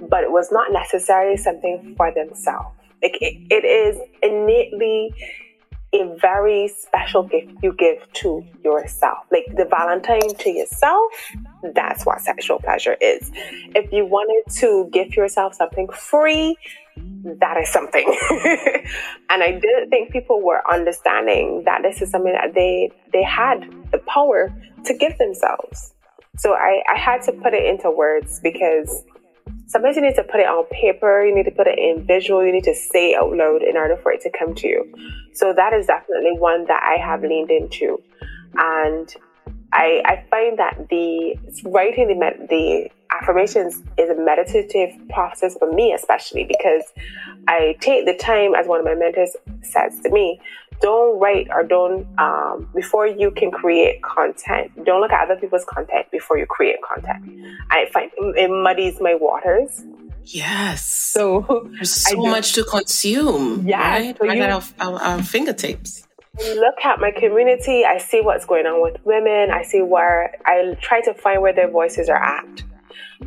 [0.08, 2.74] but it was not necessarily something for themselves.
[3.02, 5.12] Like it, it is innately
[5.94, 9.18] a very special gift you give to yourself.
[9.30, 11.12] Like the Valentine to yourself,
[11.74, 13.30] that's what sexual pleasure is.
[13.74, 16.56] If you wanted to give yourself something free,
[16.96, 18.04] that is something.
[19.30, 23.64] and I didn't think people were understanding that this is something that they they had
[23.92, 24.52] the power
[24.84, 25.94] to give themselves.
[26.38, 29.04] So I, I had to put it into words because
[29.66, 32.44] sometimes you need to put it on paper, you need to put it in visual,
[32.44, 34.94] you need to say out loud in order for it to come to you.
[35.34, 38.02] So that is definitely one that I have leaned into.
[38.56, 39.14] And
[39.72, 45.92] I, I find that the writing the, the affirmations is a meditative process for me,
[45.92, 46.82] especially because
[47.48, 50.40] I take the time, as one of my mentors says to me,
[50.80, 55.64] don't write or don't, um, before you can create content, don't look at other people's
[55.64, 57.22] content before you create content.
[57.70, 59.84] I find it muddies my waters.
[60.24, 60.84] Yes.
[60.84, 63.66] So there's so much to consume.
[63.66, 63.90] Yeah.
[63.90, 66.06] Right, so right you, at our, our, our fingertips
[66.38, 70.76] look at my community, I see what's going on with women, I see where I
[70.80, 72.62] try to find where their voices are at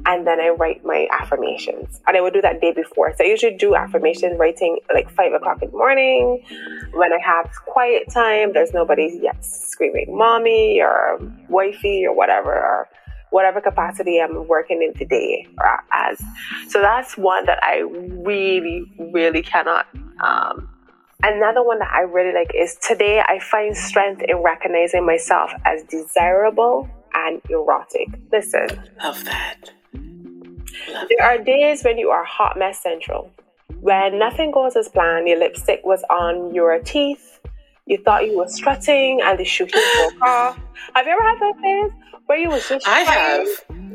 [0.05, 2.01] and then I write my affirmations.
[2.07, 3.13] And I would do that day before.
[3.17, 6.43] So I usually do affirmation writing like five o'clock in the morning
[6.93, 8.53] when I have quiet time.
[8.53, 12.89] There's nobody yet screaming mommy or wifey or whatever or
[13.29, 16.21] whatever capacity I'm working in today or as.
[16.69, 19.87] So that's one that I really, really cannot.
[20.21, 20.69] Um,
[21.33, 25.83] another one that I really like is today I find strength in recognizing myself as
[25.83, 28.07] desirable and erotic.
[28.31, 28.67] Listen.
[29.03, 29.71] Love that.
[31.09, 33.31] There are days when you are hot mess central,
[33.81, 35.27] when nothing goes as planned.
[35.27, 37.39] Your lipstick was on your teeth.
[37.87, 40.59] You thought you were strutting, and the shoe broke off.
[40.95, 41.91] Have you ever had those days
[42.25, 43.47] where you was just I trying, have.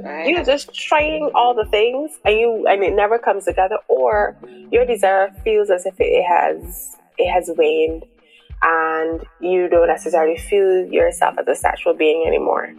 [0.07, 0.47] I you have.
[0.47, 4.37] just trying all the things, and you and it never comes together, or
[4.71, 8.05] your desire feels as if it has it has waned,
[8.63, 12.75] and you don't necessarily feel yourself as a sexual being anymore.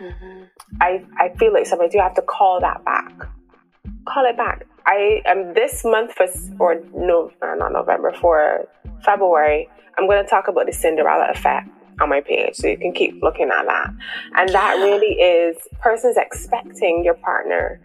[0.00, 0.44] Mm-hmm.
[0.80, 3.12] I I feel like sometimes you have to call that back
[4.06, 4.66] call it back.
[4.86, 6.26] I am this month for
[6.58, 8.66] or no, not November for
[9.04, 9.68] February.
[9.98, 11.68] I'm going to talk about the Cinderella effect
[12.00, 13.90] on my page, so you can keep looking at that.
[14.36, 17.80] And that really is persons expecting your partner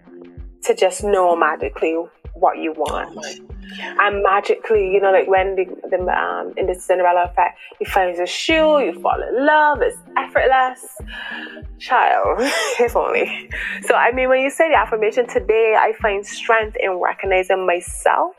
[0.63, 1.95] to just know magically
[2.35, 3.17] what you want.
[3.17, 3.45] Oh
[3.77, 3.97] yeah.
[3.99, 8.17] And magically, you know, like when the, the um, in the Cinderella effect, you find
[8.19, 10.85] a shoe, you fall in love, it's effortless.
[11.79, 12.37] Child,
[12.79, 13.49] if only.
[13.81, 18.35] So, I mean, when you say the affirmation today, I find strength in recognizing myself,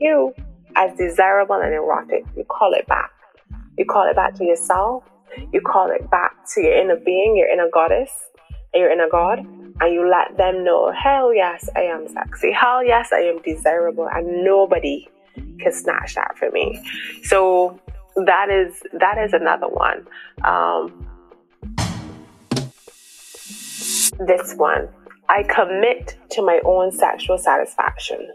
[0.00, 0.34] you,
[0.76, 2.24] as desirable and erotic.
[2.36, 3.10] You call it back.
[3.76, 5.04] You call it back to yourself.
[5.52, 8.10] You call it back to your inner being, your inner goddess,
[8.72, 9.46] and your inner god
[9.80, 12.52] and you let them know, hell yes, I am sexy.
[12.52, 15.08] Hell yes, I am desirable, and nobody
[15.60, 16.82] can snatch that from me.
[17.24, 17.78] So
[18.16, 20.06] that is that is another one.
[20.44, 21.06] Um,
[24.26, 24.88] this one,
[25.28, 28.32] I commit to my own sexual satisfaction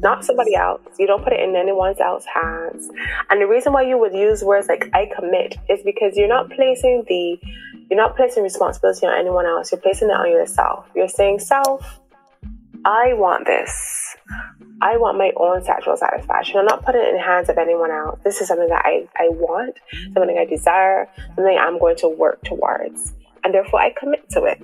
[0.00, 0.80] not somebody else.
[0.98, 2.88] You don't put it in anyone else's hands.
[3.30, 6.50] And the reason why you would use words like I commit is because you're not
[6.50, 7.38] placing the
[7.90, 9.72] you're not placing responsibility on anyone else.
[9.72, 10.86] You're placing it on yourself.
[10.94, 12.00] You're saying, self,
[12.84, 14.16] I want this.
[14.80, 16.58] I want my own sexual satisfaction.
[16.58, 18.20] I'm not putting it in the hands of anyone else.
[18.22, 19.76] This is something that I, I want,
[20.14, 23.12] something I desire, something I'm going to work towards.
[23.42, 24.62] And therefore I commit to it.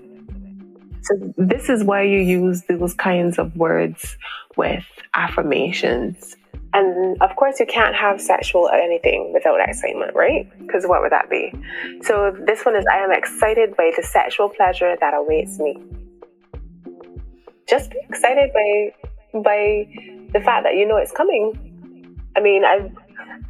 [1.03, 4.17] So this is why you use those kinds of words
[4.57, 4.85] with
[5.15, 6.37] affirmations
[6.75, 10.51] And of course, you can't have sexual anything without excitement, right?
[10.59, 11.55] Because what would that be?
[12.03, 15.81] So this one is I am excited by the sexual pleasure that awaits me.
[17.69, 19.87] Just be excited by by
[20.33, 21.55] the fact that you know it's coming.
[22.37, 22.91] I mean, I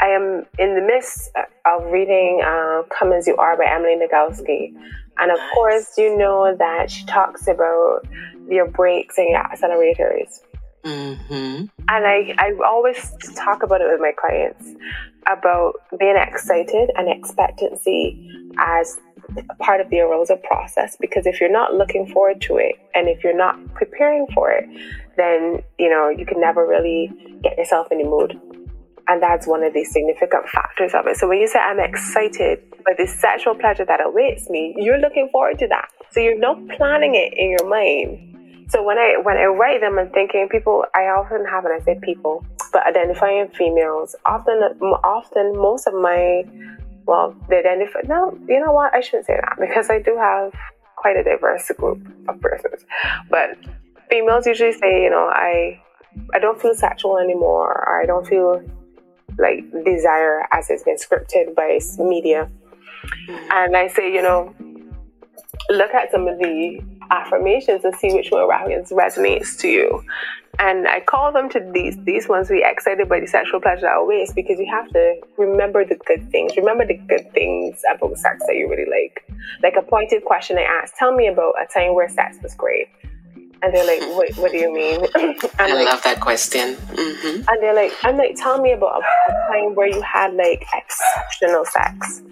[0.01, 1.31] I am in the midst
[1.65, 4.75] of reading uh, "Come as You Are" by Emily Nagoski,
[5.17, 8.01] and of course, you know that she talks about
[8.51, 10.41] your brakes and your accelerators.
[10.85, 11.67] Mm-hmm.
[11.89, 14.69] And I, I always talk about it with my clients
[15.27, 18.99] about being excited and expectancy as
[19.59, 23.25] part of the arousal process because if you're not looking forward to it and if
[23.25, 24.69] you're not preparing for it,
[25.17, 27.11] then you know you can never really
[27.43, 28.39] get yourself in the mood.
[29.07, 31.17] And that's one of the significant factors of it.
[31.17, 35.29] So when you say I'm excited by the sexual pleasure that awaits me, you're looking
[35.31, 35.89] forward to that.
[36.11, 38.34] So you're not planning it in your mind
[38.69, 40.85] so when I when I write them, I'm thinking people.
[40.95, 44.17] I often have, and I say people, but identifying females.
[44.25, 44.63] Often,
[45.05, 46.45] often most of my,
[47.07, 48.01] well, they identify.
[48.09, 48.95] No, you know what?
[48.95, 50.53] I shouldn't say that because I do have
[50.97, 52.85] quite a diverse group of persons.
[53.29, 53.59] But
[54.09, 55.81] females usually say, you know, I
[56.35, 58.63] I don't feel sexual anymore, or I don't feel
[59.39, 62.49] like desire as it's been scripted by media.
[63.51, 64.55] And I say, you know,
[65.71, 70.05] look at some of the affirmations and see which one resonates to you.
[70.59, 74.33] And I call them to these these ones be excited by the sexual pleasure always
[74.33, 76.57] because you have to remember the good things.
[76.57, 79.27] Remember the good things about sex that you really like.
[79.63, 82.87] Like a pointed question I asked, tell me about a time where sex was great.
[83.63, 85.01] And they're like, what, what do you mean?
[85.59, 86.75] I like, love that question.
[86.75, 87.49] Mm-hmm.
[87.49, 90.65] And they're like, I'm like, tell me about a, a time where you had like
[90.75, 92.23] exceptional sex.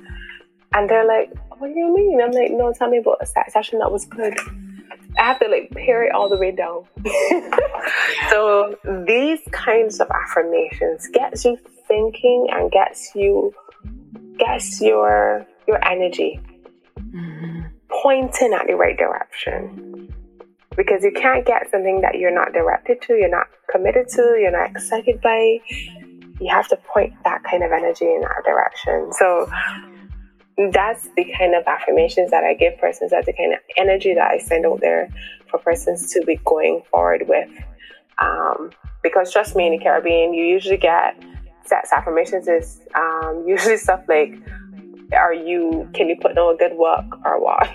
[0.74, 1.32] And they're like,
[1.62, 2.20] what do you mean?
[2.20, 4.36] I'm like, no, tell me about a session that was good.
[5.16, 6.86] I have to like pare it all the way down.
[8.30, 13.54] so these kinds of affirmations gets you thinking and gets you
[14.38, 16.40] gets your your energy
[16.98, 17.60] mm-hmm.
[17.88, 20.12] pointing at the right direction.
[20.76, 24.50] Because you can't get something that you're not directed to, you're not committed to, you're
[24.50, 25.60] not excited by.
[26.40, 29.12] You have to point that kind of energy in that direction.
[29.12, 29.46] So
[30.70, 33.10] that's the kind of affirmations that I give persons.
[33.10, 35.08] That's the kind of energy that I send out there
[35.50, 37.50] for persons to be going forward with.
[38.18, 38.70] Um,
[39.02, 41.16] because trust me, in the Caribbean, you usually get
[41.64, 44.34] sex affirmations is um, usually stuff like,
[45.12, 45.88] "Are you?
[45.94, 47.68] Can you put on a good work or what?"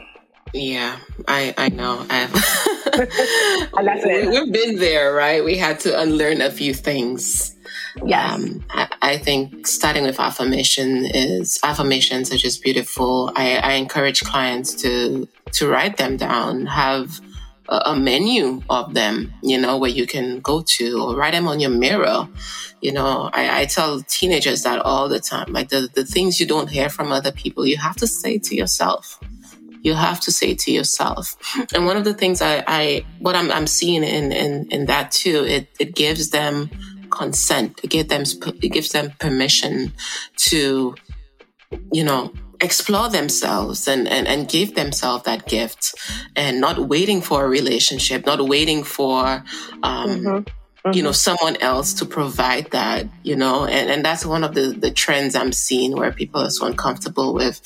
[0.54, 0.98] Yeah,
[1.28, 2.06] I I know.
[2.10, 2.34] I've
[4.28, 5.44] we, have been there, right?
[5.44, 7.57] We had to unlearn a few things.
[8.06, 8.34] Yes.
[8.34, 13.32] Um, I, I, think starting with affirmation is affirmations are just beautiful.
[13.36, 17.20] I, I encourage clients to to write them down, have
[17.70, 21.48] a, a, menu of them, you know, where you can go to or write them
[21.48, 22.28] on your mirror.
[22.82, 25.52] You know, I, I tell teenagers that all the time.
[25.52, 28.56] Like the, the things you don't hear from other people, you have to say to
[28.56, 29.20] yourself
[29.84, 31.38] you have to say to yourself.
[31.74, 35.12] And one of the things I, I what I'm, I'm seeing in, in, in that
[35.12, 36.70] too, it, it gives them
[37.18, 37.80] consent.
[37.84, 38.24] It gives them,
[38.62, 39.94] it gives them permission
[40.50, 40.96] to,
[41.92, 45.94] you know, explore themselves and, and, and give themselves that gift
[46.36, 49.44] and not waiting for a relationship, not waiting for,
[49.84, 50.40] um, mm-hmm
[50.94, 51.38] you know, mm-hmm.
[51.38, 55.36] someone else to provide that, you know, and, and that's one of the, the trends
[55.36, 57.62] I'm seeing where people are so uncomfortable with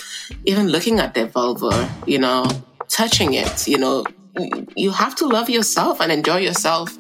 [0.46, 2.46] even looking at their vulva, you know,
[2.88, 4.06] touching it, you know,
[4.76, 6.98] you have to love yourself and enjoy yourself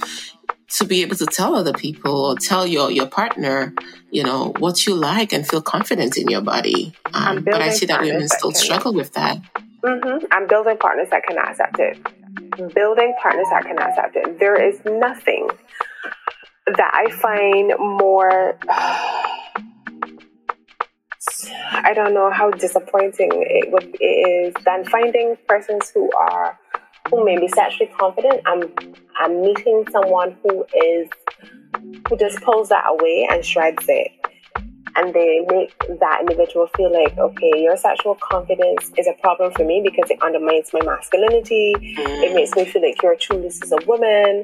[0.71, 3.73] to be able to tell other people or tell your, your partner,
[4.09, 6.93] you know, what you like and feel confident in your body.
[7.13, 9.37] Um, but I see that women still struggle with that.
[9.83, 10.25] Mm-hmm.
[10.31, 11.97] I'm building partners that can accept it.
[12.73, 14.39] Building partners that can accept it.
[14.39, 15.49] There is nothing
[16.67, 18.57] that I find more.
[21.73, 26.57] I don't know how disappointing it would it is than finding persons who are
[27.09, 28.41] who may be sexually confident.
[28.45, 28.73] I'm
[29.19, 31.09] I'm meeting someone who is
[32.07, 34.11] who just pulls that away and shreds it.
[34.93, 39.63] And they make that individual feel like, okay, your sexual confidence is a problem for
[39.63, 41.73] me because it undermines my masculinity.
[41.79, 42.35] It mm.
[42.35, 44.43] makes me feel like you're trueness as a woman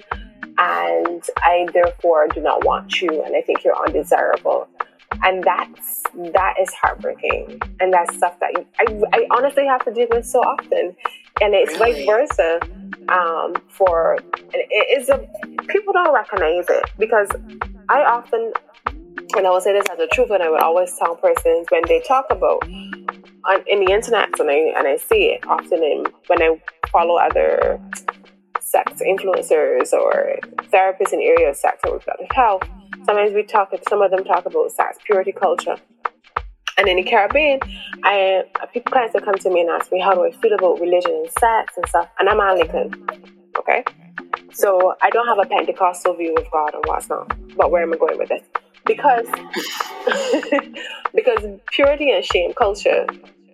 [0.57, 4.67] and I therefore do not want you and I think you're undesirable.
[5.23, 6.03] And that's
[6.33, 7.59] that is heartbreaking.
[7.79, 10.95] And that's stuff that I, I honestly have to deal with so often.
[11.41, 12.05] And it's really?
[12.05, 12.59] vice versa.
[13.09, 15.25] Um, for and it is a
[15.67, 17.29] people don't recognize it because
[17.87, 18.51] I often
[18.85, 21.83] and I will say this as a truth and I would always tell persons when
[21.87, 26.05] they talk about on in the internet and I and I see it often in
[26.27, 27.79] when I follow other
[28.67, 30.37] sex influencers or
[30.73, 32.63] therapists in area of sex or reproductive health.
[33.05, 35.77] Sometimes we talk, some of them talk about sex, purity culture.
[36.77, 37.59] And in the Caribbean,
[38.03, 40.53] I uh, people clients will come to me and ask me how do I feel
[40.53, 42.09] about religion and sex and stuff.
[42.19, 43.07] And I'm Anglican,
[43.57, 43.83] okay?
[44.51, 47.33] So I don't have a Pentecostal view of God and what's not.
[47.55, 48.43] But where am I going with this?
[48.85, 49.25] Because
[51.15, 53.07] because purity and shame culture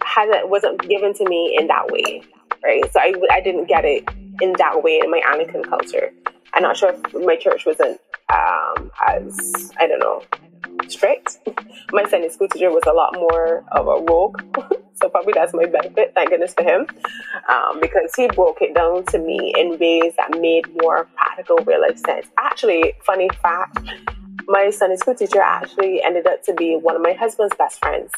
[0.03, 2.23] hasn't wasn't given to me in that way,
[2.63, 2.83] right?
[2.91, 4.07] So I I didn't get it
[4.41, 6.11] in that way in my Anglican culture.
[6.53, 7.99] I'm not sure if my church wasn't
[8.29, 10.23] um, as I don't know
[10.89, 11.39] strict.
[11.91, 14.41] My Sunday school teacher was a lot more of a rogue,
[14.95, 16.11] so probably that's my benefit.
[16.15, 16.87] Thank goodness for him,
[17.49, 21.81] um, because he broke it down to me in ways that made more practical, real
[21.81, 22.27] life sense.
[22.39, 23.77] Actually, funny fact,
[24.47, 28.11] my Sunday school teacher actually ended up to be one of my husband's best friends.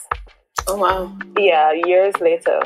[0.67, 1.17] Oh wow!
[1.37, 2.61] Yeah, years later,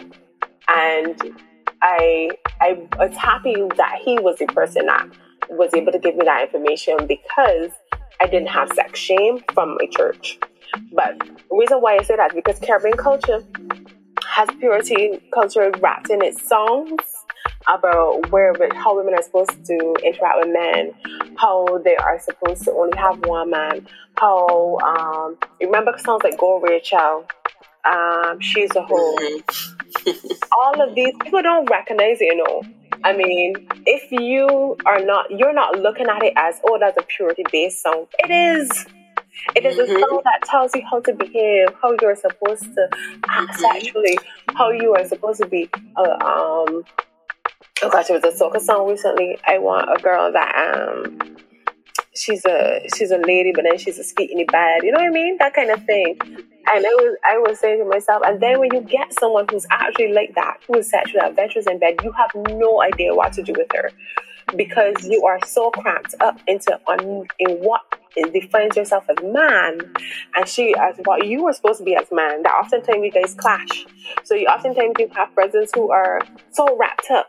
[0.68, 1.42] and
[1.82, 2.30] I
[2.62, 5.08] I was happy that he was the person that
[5.50, 7.72] was able to give me that information because
[8.22, 10.40] I didn't have sex shame from my church.
[10.94, 13.44] But the reason why I say that is because Caribbean culture
[14.26, 17.02] has purity culture wrapped in its songs
[17.68, 20.94] about where how women are supposed to interact with men,
[21.38, 26.60] how they are supposed to only have one man, how um, remember songs like Go
[26.60, 27.26] Rachel,
[27.86, 29.16] um, She's a Hoe.
[29.16, 29.79] Mm-hmm.
[30.52, 32.64] All of these people don't recognize it, you know.
[33.04, 37.04] I mean, if you are not, you're not looking at it as, oh, that's a
[37.04, 38.08] purity based song.
[38.20, 38.86] It is.
[39.56, 39.96] It is mm-hmm.
[39.96, 42.90] a song that tells you how to behave, how you're supposed to
[43.28, 43.60] act mm-hmm.
[43.60, 44.18] sexually,
[44.56, 45.70] how you are supposed to be.
[45.96, 46.84] Uh, um,
[47.84, 49.38] oh gosh, it was a soca song recently.
[49.48, 51.38] I want a girl that um,
[52.20, 54.84] she's a she's a lady, but then she's a the bed.
[54.84, 55.38] You know what I mean?
[55.40, 56.18] That kind of thing.
[56.22, 59.66] And I was I was saying to myself, and then when you get someone who's
[59.72, 63.44] actually like that, who is sexually adventurous in bed, you have no idea what to
[63.44, 63.92] do with her
[64.56, 67.82] because you are so cramped up into on in what
[68.34, 69.80] defines yourself as man
[70.36, 73.36] and she as what you were supposed to be as man that oftentimes you guys
[73.36, 73.86] clash
[74.24, 76.20] so you oftentimes you have presents who are
[76.52, 77.28] so wrapped up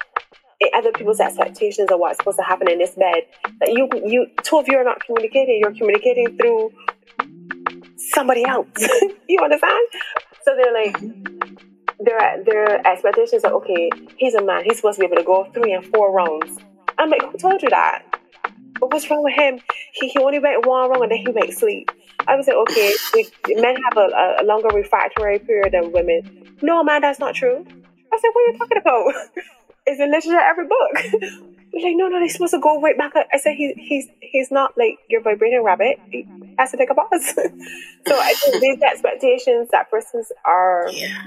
[0.63, 3.23] Eh, other people's expectations of what's supposed to happen in this bed
[3.61, 6.71] that you you two of you are not communicating you're communicating through
[7.97, 8.69] somebody else.
[9.29, 9.87] you understand?
[10.43, 10.97] So they're like,
[12.01, 13.91] their their expectations are okay.
[14.17, 14.65] He's a man.
[14.65, 16.59] He's supposed to be able to go three and four rounds.
[16.99, 18.05] I'm like, who told you that?
[18.79, 19.61] But what's wrong with him?
[19.93, 21.91] He, he only went one round and then he went sleep.
[22.27, 22.95] I was like, okay,
[23.61, 26.57] men have a, a longer refractory period than women.
[26.63, 27.65] No, man, that's not true.
[28.13, 29.15] I said, what are you talking about?
[29.87, 30.99] it's in literally every book.
[30.99, 31.75] He's mm-hmm.
[31.83, 33.13] like, no, no, they're supposed to go right back.
[33.33, 35.99] I said, he's he's he's not like your vibrating rabbit.
[36.11, 36.27] He
[36.59, 37.25] has to take a pause.
[38.07, 41.27] so I think these expectations that persons are yeah.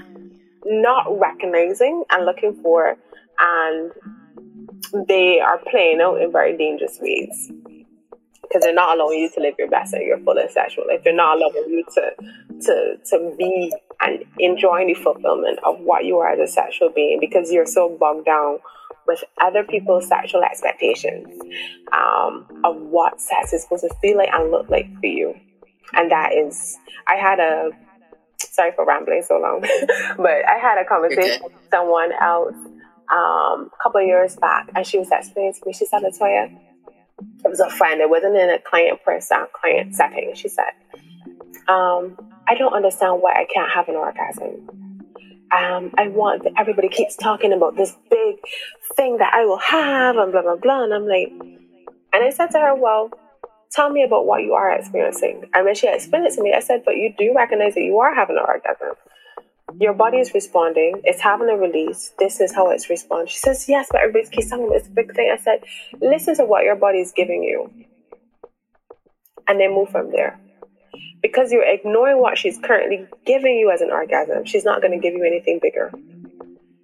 [0.64, 2.96] not recognizing and looking for,
[3.40, 3.92] and
[5.08, 7.50] they are playing out in very dangerous ways
[8.42, 11.00] because they're not allowing you to live your best and your fullest sexual life.
[11.02, 12.10] They're not allowing you to
[12.66, 13.72] to to be
[14.04, 17.96] and enjoying the fulfillment of what you are as a sexual being because you're so
[17.98, 18.58] bogged down
[19.06, 21.26] with other people's sexual expectations
[21.92, 25.34] um, of what sex is supposed to feel like and look like for you.
[25.92, 26.76] And that is,
[27.06, 27.70] I had a,
[28.38, 29.60] sorry for rambling so long,
[30.16, 32.54] but I had a conversation with someone else
[33.12, 36.50] um, a couple of years back, and she was explaining to me, she said, Latoya,
[37.44, 40.32] it was a friend, it wasn't in a client person, client setting.
[40.34, 40.72] She said,
[41.68, 42.16] um,
[42.48, 44.84] I don't understand why I can't have an orgasm
[45.54, 48.36] um, I want everybody keeps talking about this big
[48.96, 50.84] thing that I will have and blah blah blah.
[50.84, 51.28] And I'm like,
[52.12, 53.10] and I said to her, well,
[53.70, 55.48] tell me about what you are experiencing.
[55.54, 57.98] And when she explained it to me, I said, but you do recognize that you
[57.98, 58.96] are having an orgasm.
[59.80, 61.00] Your body is responding.
[61.04, 62.12] It's having a release.
[62.18, 63.28] This is how it's responding.
[63.28, 65.30] She says, yes, but everybody keeps talking about this big thing.
[65.32, 65.64] I said,
[66.00, 67.70] listen to what your body is giving you,
[69.48, 70.38] and then move from there
[71.24, 74.98] because you're ignoring what she's currently giving you as an orgasm, she's not going to
[74.98, 75.90] give you anything bigger.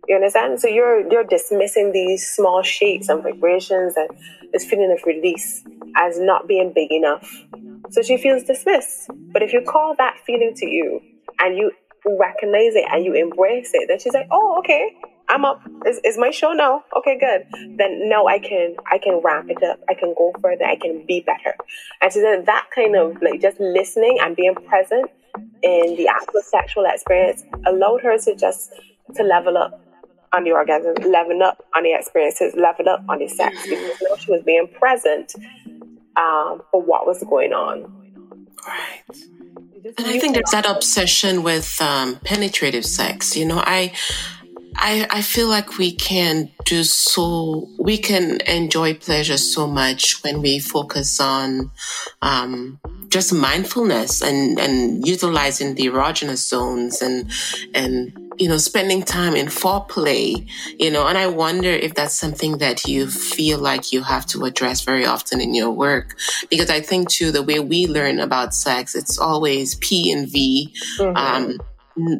[0.09, 0.59] You understand?
[0.59, 4.09] So you're you're dismissing these small shapes and vibrations and
[4.51, 5.63] this feeling of release
[5.95, 7.45] as not being big enough.
[7.91, 9.11] So she feels dismissed.
[9.31, 11.03] But if you call that feeling to you
[11.39, 11.73] and you
[12.07, 14.97] recognize it and you embrace it, then she's like, oh, okay,
[15.31, 15.63] I'm up.
[15.87, 16.85] Is, is my show now?
[16.97, 17.47] Okay, good.
[17.79, 19.79] Then now I can I can ramp it up.
[19.89, 20.65] I can go further.
[20.65, 21.57] I can be better.
[22.01, 25.09] And so then that kind of like just listening and being present
[25.63, 28.73] in the actual sexual experience allowed her to just
[29.15, 29.81] to level up
[30.33, 34.17] on the orgasm, level up on the experiences, level up on the sex because now
[34.17, 35.33] she was being present
[36.17, 37.83] um, for what was going on.
[38.67, 39.17] Right.
[39.97, 43.37] And I think there's that obsession with um, penetrative sex.
[43.37, 43.93] You know, I
[44.77, 50.41] I, I feel like we can do so, we can enjoy pleasure so much when
[50.43, 51.71] we focus on
[52.23, 57.31] um, just mindfulness and, and utilizing the erogenous zones and,
[57.75, 60.49] and, you know, spending time in foreplay,
[60.79, 64.45] you know, and I wonder if that's something that you feel like you have to
[64.45, 66.17] address very often in your work.
[66.49, 70.73] Because I think too, the way we learn about sex, it's always P and V.
[70.99, 71.17] Mm-hmm.
[71.17, 71.59] Um,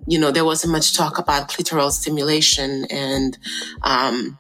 [0.07, 3.39] you know, there wasn't much talk about clitoral stimulation and,
[3.83, 4.37] um,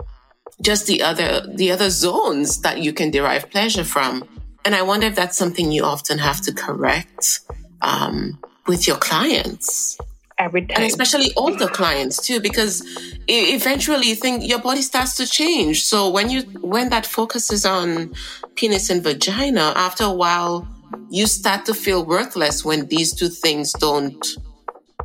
[0.63, 4.29] just the other, the other zones that you can derive pleasure from.
[4.65, 7.41] And I wonder if that's something you often have to correct
[7.81, 9.97] um, with your clients.
[10.39, 10.77] Every time.
[10.77, 12.83] And especially older clients too, because
[13.29, 15.85] eventually you think your body starts to change.
[15.85, 18.15] So when you when that focuses on
[18.55, 20.67] penis and vagina, after a while
[21.11, 24.37] you start to feel worthless when these two things don't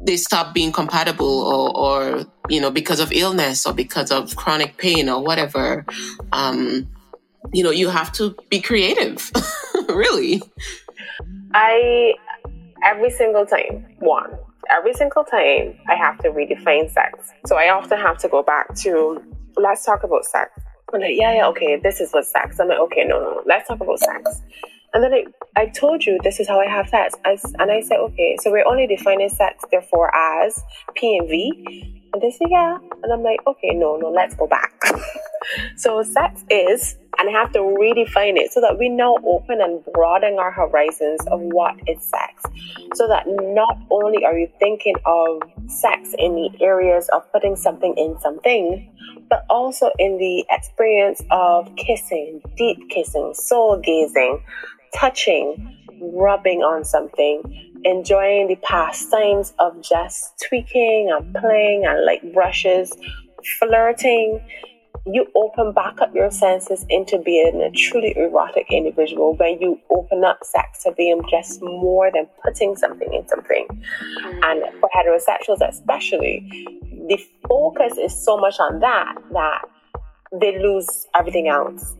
[0.01, 4.77] they stop being compatible or, or you know because of illness or because of chronic
[4.77, 5.85] pain or whatever
[6.31, 6.87] um,
[7.53, 9.31] you know, you have to be creative,
[9.89, 10.41] really.
[11.53, 12.13] I,
[12.83, 14.37] every single time, one,
[14.69, 17.31] every single time I have to redefine sex.
[17.45, 19.21] So I often have to go back to,
[19.55, 20.51] let's talk about sex.
[20.93, 22.59] I'm like, yeah, yeah, okay, this is what sex.
[22.59, 24.41] I'm like, okay, no, no, no, let's talk about sex.
[24.95, 25.25] And then I,
[25.57, 27.15] I told you this is how I have sex.
[27.25, 30.63] I, and I said, okay, so we're only defining sex, therefore, as
[30.95, 32.01] P and V.
[32.13, 32.77] And they say, yeah.
[33.03, 34.73] And I'm like, okay, no, no, let's go back.
[35.75, 39.83] so sex is and I have to redefine it so that we now open and
[39.93, 42.43] broaden our horizons of what is sex.
[42.95, 47.93] So that not only are you thinking of sex in the areas of putting something
[47.97, 48.91] in something,
[49.29, 54.43] but also in the experience of kissing, deep kissing, soul gazing,
[54.95, 57.41] touching, rubbing on something,
[57.83, 62.91] enjoying the pastimes of just tweaking and playing and like brushes,
[63.59, 64.41] flirting
[65.05, 70.23] you open back up your senses into being a truly erotic individual when you open
[70.23, 73.67] up sex to being just more than putting something in something.
[74.41, 76.43] And for heterosexuals, especially,
[77.07, 79.61] the focus is so much on that that
[80.41, 81.95] they lose everything else.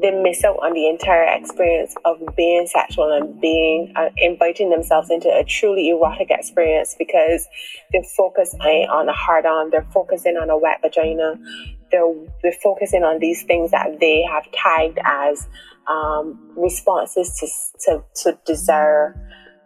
[0.00, 5.10] They miss out on the entire experience of being sexual and being uh, inviting themselves
[5.10, 7.46] into a truly erotic experience because
[7.92, 11.34] they're focusing on a hard on, they're focusing on a wet vagina,
[11.90, 15.48] they're, they're focusing on these things that they have tagged as
[15.88, 17.48] um, responses to,
[17.84, 19.16] to, to desire.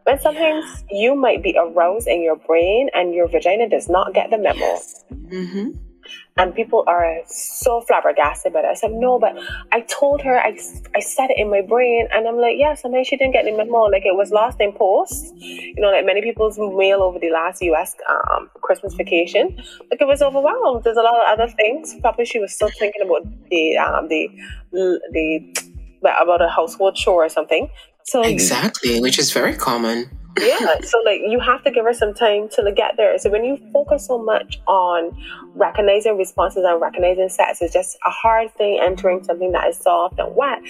[0.05, 0.99] But sometimes yeah.
[0.99, 4.59] you might be aroused in your brain and your vagina does not get the memo.
[4.59, 5.05] Yes.
[5.13, 5.92] Mm-hmm.
[6.39, 8.65] And people are so flabbergasted by it.
[8.65, 9.37] I said, no, but
[9.71, 10.59] I told her, I,
[10.97, 12.09] I said it in my brain.
[12.11, 13.83] And I'm like, yeah, sometimes she didn't get the memo.
[13.83, 15.35] Like it was lost in post.
[15.37, 19.57] You know, like many people's mail over the last US um, Christmas vacation.
[19.91, 20.85] Like it was overwhelmed.
[20.85, 21.95] There's a lot of other things.
[22.01, 24.31] Probably she was still thinking about the, um, the,
[24.73, 25.71] the,
[26.01, 27.69] about a household chore or something.
[28.05, 32.15] So exactly, which is very common yeah so like you have to give her some
[32.15, 35.11] time to like, get there so when you focus so much on
[35.55, 40.19] recognizing responses and recognizing sex it's just a hard thing entering something that is soft
[40.19, 40.61] and wet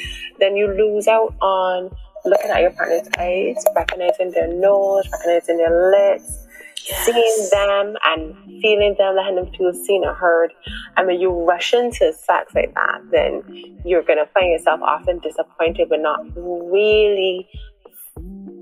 [0.41, 1.91] then you lose out on
[2.25, 6.47] looking at your partner's eyes recognizing their nose recognizing their lips
[6.89, 7.07] Yes.
[7.07, 10.53] seeing them and feeling them, letting them feel seen or heard.
[10.97, 13.45] And when you rush into sex like that, then
[13.85, 17.49] you're going to find yourself often disappointed but not really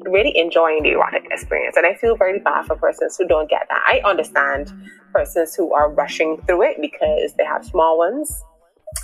[0.07, 1.76] really enjoying the erotic experience.
[1.76, 3.82] And I feel very bad for persons who don't get that.
[3.86, 4.72] I understand
[5.12, 8.42] persons who are rushing through it because they have small ones.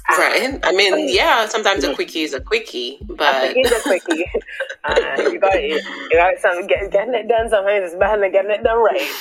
[0.08, 0.58] Right.
[0.64, 4.24] I mean, yeah, sometimes a quickie is a quickie, but a quickie is a quickie.
[4.84, 5.80] uh, you got you,
[6.10, 7.48] you got some get, getting it done.
[7.48, 9.12] Sometimes it's better than getting it done right.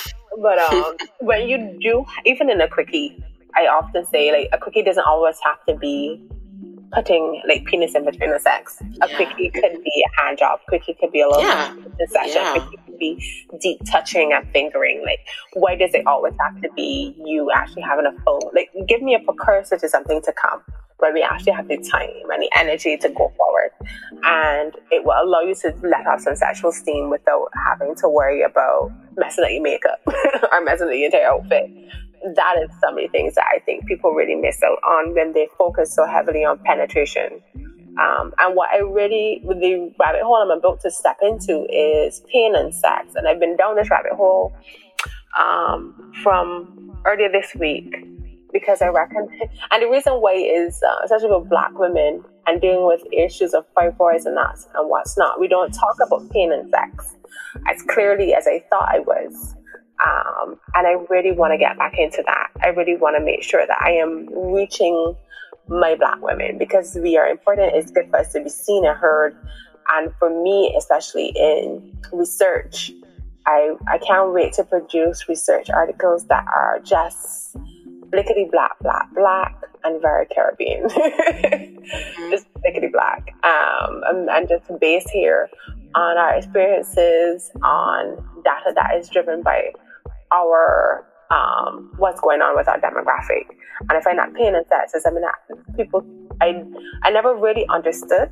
[0.42, 3.16] But um, when you do, even in a quickie,
[3.54, 6.20] I often say like a quickie doesn't always have to be
[6.96, 8.80] putting like penis in between the sex.
[8.80, 9.16] A yeah.
[9.16, 10.60] quickie could be a hand job.
[10.68, 11.74] Quickie could be a little yeah.
[12.08, 12.42] session.
[12.42, 12.52] Yeah.
[12.52, 15.02] Quickie could be deep touching and fingering.
[15.04, 15.20] Like,
[15.52, 18.50] why does it always have to be you actually having a full?
[18.54, 20.62] Like, give me a precursor to something to come
[20.98, 23.70] where we actually have the time and the energy to go forward.
[24.24, 28.42] And it will allow you to let off some sexual steam without having to worry
[28.42, 30.00] about messing up your makeup
[30.52, 31.70] or messing up your entire outfit
[32.34, 35.32] that is some of the things that I think people really miss out on when
[35.32, 37.40] they focus so heavily on penetration.
[37.98, 42.54] Um, and what I really, the rabbit hole I'm about to step into is pain
[42.54, 43.14] and sex.
[43.14, 44.54] And I've been down this rabbit hole
[45.38, 47.94] um, from earlier this week
[48.52, 49.28] because I reckon,
[49.70, 53.64] and the reason why is, uh, especially with black women and dealing with issues of
[53.74, 57.16] fibroids and that and what's not, we don't talk about pain and sex
[57.68, 59.55] as clearly as I thought I was.
[60.04, 62.50] Um, and I really want to get back into that.
[62.62, 65.14] I really want to make sure that I am reaching
[65.68, 67.74] my black women because we are important.
[67.74, 69.36] It's good for us to be seen and heard
[69.92, 72.92] and for me, especially in research,
[73.46, 77.56] I, I can't wait to produce research articles that are just
[78.10, 80.84] blickety black, black, black, and very Caribbean.
[80.88, 82.30] mm-hmm.
[82.30, 83.34] Just blickety black.
[83.44, 85.48] Um, and, and just based here
[85.94, 89.70] on our experiences, on data that is driven by
[90.32, 93.50] our um, what's going on with our demographic.
[93.80, 96.04] And I find that pain and sexism, I mean, that people,
[96.40, 96.62] I,
[97.02, 98.30] I never really understood.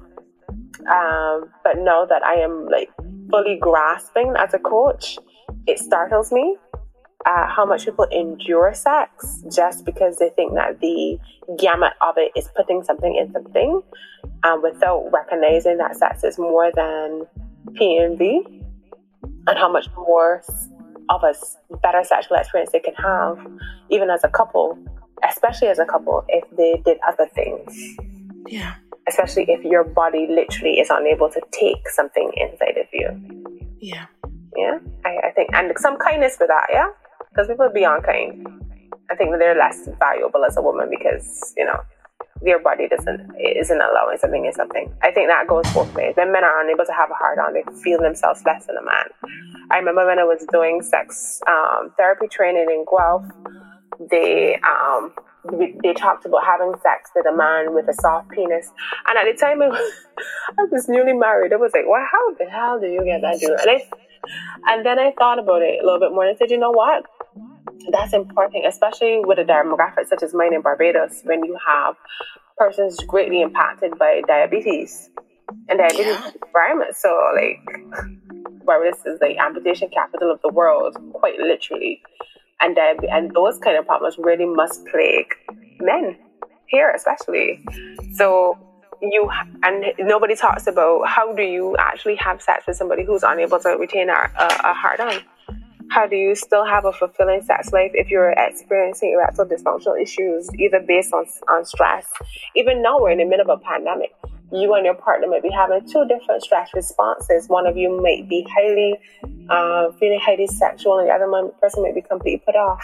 [0.90, 2.90] Um, but now that I am like
[3.30, 5.18] fully grasping as a coach,
[5.66, 6.57] it startles me
[7.26, 11.18] uh, how much people endure sex just because they think that the
[11.59, 13.80] gamut of it is putting something in something
[14.42, 17.26] um, without recognizing that sex is more than
[17.74, 18.42] P and V
[19.47, 20.42] and how much more
[21.09, 21.34] of a
[21.78, 23.38] better sexual experience they can have,
[23.90, 24.78] even as a couple,
[25.28, 27.76] especially as a couple, if they did other things.
[28.48, 28.74] Yeah.
[29.09, 33.09] Especially if your body literally is unable to take something inside of you.
[33.80, 34.07] Yeah.
[34.57, 34.78] Yeah.
[35.05, 36.88] I, I think, and some kindness for that, yeah?
[37.30, 38.46] Because people be unkind.
[39.11, 41.80] I think that they're less valuable as a woman because, you know,
[42.43, 44.93] their body doesn't isn't allowing something is something.
[45.03, 46.14] I think that goes both ways.
[46.16, 48.85] When men are unable to have a hard on, they feel themselves less than a
[48.85, 49.07] man.
[49.70, 53.24] I remember when I was doing sex um, therapy training in Guelph,
[54.11, 55.12] they um,
[55.82, 58.70] they talked about having sex with a man with a soft penis,
[59.07, 59.93] and at the time I was,
[60.59, 61.53] I was newly married.
[61.53, 63.85] I was like, "Well, how the hell do you get that dude?" And I
[64.72, 66.72] and then I thought about it a little bit more and I said, "You know
[66.72, 67.05] what?
[67.90, 71.96] That's important, especially with a demographic such as mine in Barbados, when you have
[72.56, 75.10] persons greatly impacted by diabetes
[75.68, 76.30] and diabetes yeah.
[76.46, 76.96] environment.
[76.96, 77.58] So, like,
[78.64, 82.02] Barbados is the amputation capital of the world, quite literally.
[82.60, 85.34] And diabetes, and those kind of problems really must plague
[85.80, 86.16] men
[86.68, 87.64] here, especially.
[88.14, 88.58] So,
[89.02, 89.28] you
[89.62, 93.70] and nobody talks about how do you actually have sex with somebody who's unable to
[93.70, 95.20] retain a, a, a hard on
[95.95, 100.51] how do you still have a fulfilling sex life if you're experiencing erectile dysfunctional issues,
[100.59, 102.05] either based on, on stress?
[102.57, 104.12] Even now, we're in the middle of a pandemic.
[104.51, 107.49] You and your partner might be having two different stress responses.
[107.49, 108.95] One of you might be highly
[109.49, 111.30] uh, feeling highly sexual, and the other
[111.61, 112.82] person might be completely put off.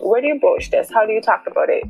[0.00, 0.90] Where do you broach this?
[0.92, 1.84] How do you talk about it?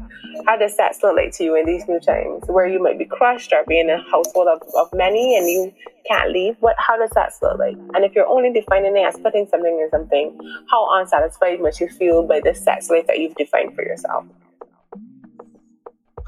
[0.46, 3.52] How does look like to you in these new times where you might be crushed
[3.52, 5.72] or be in a household of, of many and you
[6.06, 6.56] can't leave?
[6.60, 7.76] What how does that look like?
[7.94, 10.38] And if you're only defining it as putting something in something,
[10.70, 14.24] how unsatisfied must you feel by the sex life that you've defined for yourself?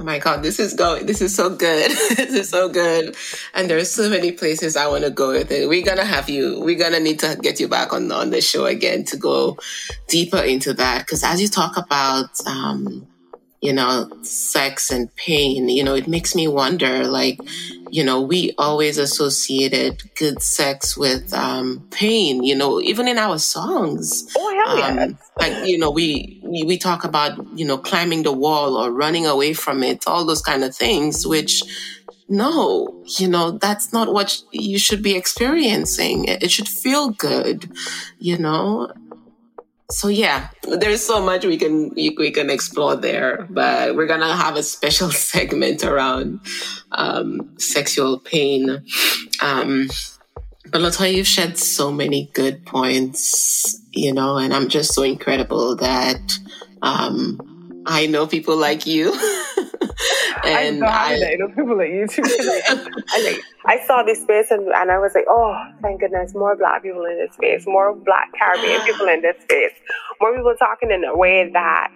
[0.00, 1.90] Oh my God, this is going, this is so good.
[2.16, 3.14] this is so good.
[3.52, 5.68] And there's so many places I want to go with it.
[5.68, 8.30] We're going to have you, we're going to need to get you back on, on
[8.30, 9.58] the show again to go
[10.08, 11.06] deeper into that.
[11.06, 13.06] Cause as you talk about, um,
[13.60, 17.38] you know, sex and pain, you know, it makes me wonder, like,
[17.90, 23.38] you know, we always associated good sex with um, pain, you know, even in our
[23.38, 24.32] songs.
[24.34, 25.02] Oh, hell yeah.
[25.02, 29.26] Um, like, you know, we, we, talk about, you know, climbing the wall or running
[29.26, 31.62] away from it, all those kind of things, which,
[32.28, 36.26] no, you know, that's not what you should be experiencing.
[36.26, 37.70] It should feel good,
[38.18, 38.92] you know?
[39.90, 44.56] so yeah, there's so much we can we can explore there, but we're gonna have
[44.56, 46.40] a special segment around
[46.92, 48.82] um, sexual pain.
[49.42, 49.88] Um,
[50.70, 55.76] but Latoya, you've shed so many good points, you know, and I'm just so incredible
[55.76, 56.38] that
[56.82, 59.12] um, I know people like you.
[60.44, 62.22] and I, I, I know people like you too.
[62.26, 66.34] I, I, like, I saw this space and, and I was like, oh, thank goodness,
[66.34, 69.72] more black people in this space, more black Caribbean people in this space,
[70.20, 71.90] more people talking in a way that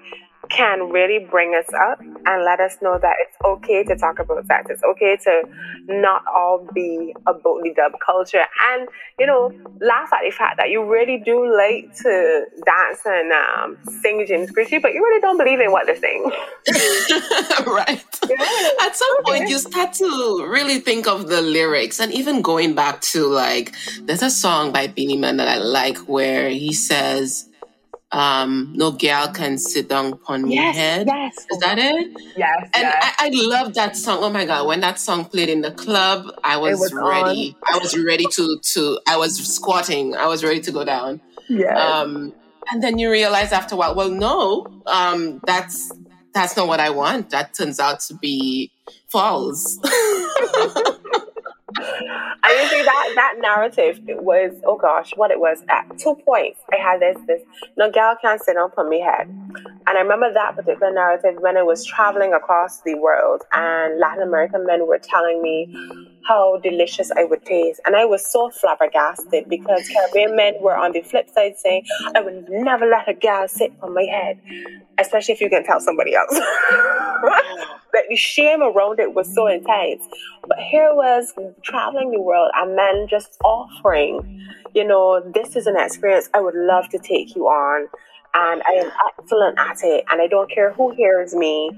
[0.50, 4.46] can really bring us up and let us know that it's okay to talk about
[4.46, 4.66] sex.
[4.70, 5.42] It's okay to
[5.86, 8.44] not all be a boatly dub culture.
[8.72, 8.88] And,
[9.18, 13.78] you know, laugh at the fact that you really do like to dance and um,
[14.00, 16.24] sing James Christie, but you really don't believe in what they're saying.
[17.66, 18.04] right.
[18.28, 18.86] Yeah.
[18.86, 23.00] At some point, you start to really think of the lyrics and even going back
[23.02, 27.48] to like, there's a song by Beenie Man that I like where he says,
[28.14, 31.08] um, no girl can sit down upon my head.
[31.08, 31.46] Yes.
[31.50, 32.12] Is that it?
[32.36, 32.70] Yes.
[32.72, 33.16] And yes.
[33.18, 34.18] I, I love that song.
[34.20, 34.68] Oh my God.
[34.68, 37.56] When that song played in the club, I was, was ready.
[37.68, 37.74] On.
[37.74, 40.14] I was ready to, to, I was squatting.
[40.14, 41.20] I was ready to go down.
[41.48, 41.76] Yeah.
[41.76, 42.32] Um,
[42.70, 45.90] and then you realize after a while, well, no, um, that's,
[46.32, 47.30] that's not what I want.
[47.30, 48.70] That turns out to be
[49.08, 49.76] false.
[51.76, 56.60] I mean, see that that narrative was oh gosh, what it was at two points.
[56.72, 57.42] I had this this
[57.76, 59.28] no girl can't sit on me head.
[59.86, 64.22] And I remember that particular narrative when I was traveling across the world and Latin
[64.22, 65.74] American men were telling me
[66.26, 67.80] how delicious I would taste.
[67.86, 71.84] And I was so flabbergasted because Caribbean men were on the flip side saying,
[72.14, 74.40] I would never let a gal sit on my head,
[74.98, 76.32] especially if you can tell somebody else.
[77.94, 80.06] like the shame around it was so intense.
[80.46, 81.32] But here was
[81.62, 86.56] traveling the world and men just offering, you know, this is an experience I would
[86.56, 87.88] love to take you on
[88.34, 91.70] and I am excellent at it, and I don't care who hears me.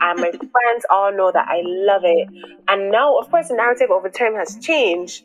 [0.00, 2.28] And my friends all know that I love it.
[2.68, 5.24] And now, of course, the narrative over time has changed.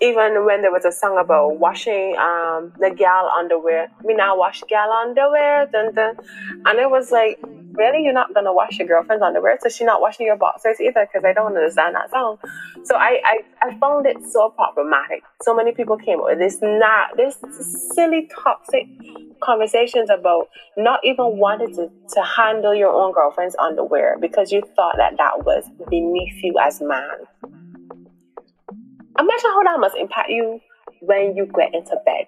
[0.00, 4.62] Even when there was a song about washing um, the gal underwear, me now wash
[4.68, 6.16] gal underwear, dun, dun.
[6.66, 7.38] and it was like,
[7.74, 11.06] really, you're not gonna wash your girlfriend's underwear, so she's not washing your boxers either,
[11.06, 12.38] because I don't understand that song.
[12.84, 15.22] So I, I, I found it so problematic.
[15.42, 17.36] So many people came with this not this
[17.94, 18.86] silly toxic
[19.42, 24.94] conversations about not even wanting to, to handle your own girlfriend's underwear because you thought
[24.96, 27.26] that that was beneath you as man.
[29.18, 30.60] Imagine how that must impact you
[31.00, 32.26] when you get into bed.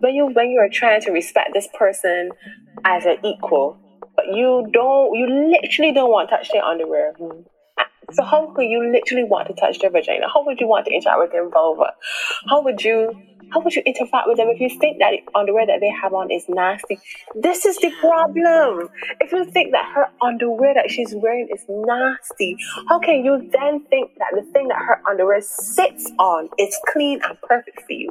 [0.00, 2.30] When you when you are trying to respect this person
[2.84, 3.78] as an equal,
[4.32, 7.14] you don't you literally don't want to touch their underwear.
[7.18, 7.40] Mm-hmm.
[8.14, 10.26] So how could you literally want to touch their vagina?
[10.32, 11.92] How would you want to interact with their vulva?
[12.48, 13.14] How would you
[13.52, 16.12] how would you interact with them if you think that the underwear that they have
[16.12, 16.98] on is nasty?
[17.34, 18.88] This is the problem.
[19.20, 22.56] If you think that her underwear that she's wearing is nasty,
[22.88, 27.20] how can you then think that the thing that her underwear sits on is clean
[27.22, 28.10] and perfect for you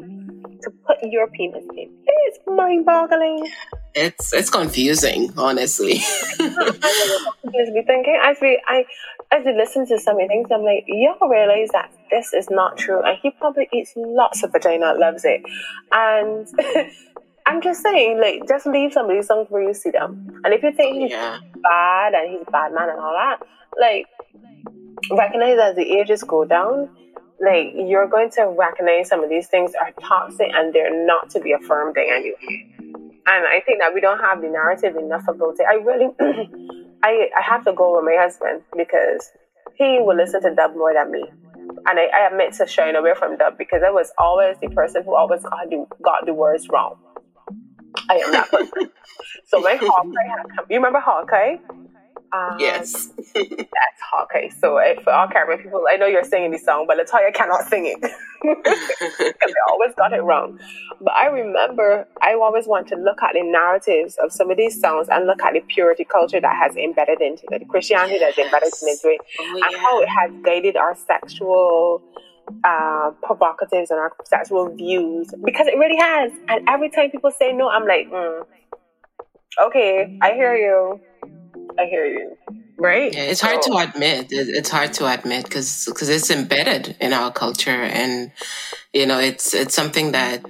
[0.62, 1.90] to put your penis in?
[2.06, 3.50] It's mind boggling.
[3.96, 5.96] It's it's confusing, honestly.
[5.96, 8.20] just be thinking.
[8.24, 8.86] I feel I
[9.34, 12.78] as I listen to some of things, I'm like, y'all realize that this is not
[12.78, 13.02] true.
[13.02, 15.42] And he probably eats lots of vagina, loves it.
[15.92, 16.48] And
[17.48, 20.40] I'm just saying, like, just leave some of these songs where you see them.
[20.44, 21.40] And if you think he's yeah.
[21.64, 23.40] bad and he's a bad man and all that,
[23.80, 24.06] like,
[25.12, 26.90] recognize as the ages go down,
[27.42, 31.40] like, you're going to recognize some of these things are toxic and they're not to
[31.40, 32.70] be affirmed in anyway.
[33.26, 35.66] And I think that we don't have the narrative enough about it.
[35.68, 36.10] I really,
[37.04, 39.30] I, I have to go with my husband because
[39.76, 41.24] he will listen to dub more than me
[41.86, 45.04] and I, I admit to shying away from dub because I was always the person
[45.04, 46.98] who always got the, got the words wrong.
[48.10, 48.90] I am that person.
[49.48, 51.58] so my Hawkeye, you remember Hawkeye?
[52.34, 53.10] Um, yes.
[53.36, 54.50] that's Hawkeye.
[54.60, 57.68] So if, for all Caribbean people, I know you're singing the song, but Latoya cannot
[57.70, 58.02] sing it
[58.44, 60.60] because I always got it wrong.
[61.00, 64.80] But I remember I always want to look at the narratives of some of these
[64.82, 68.36] songs and look at the purity culture that has embedded into it, the Christianity yes.
[68.36, 72.02] that's embedded into it, oh, and how it has guided our sexual
[72.64, 76.32] uh, provocatives and our sexual views because it really has.
[76.48, 78.46] And every time people say no, I'm like, mm,
[79.68, 81.00] okay, I hear you.
[81.80, 82.38] I hear you.
[82.78, 83.14] Right?
[83.14, 83.72] Yeah, it's hard so.
[83.72, 84.28] to admit.
[84.32, 88.32] It's hard to admit because because it's embedded in our culture, and
[88.94, 90.44] you know, it's it's something that.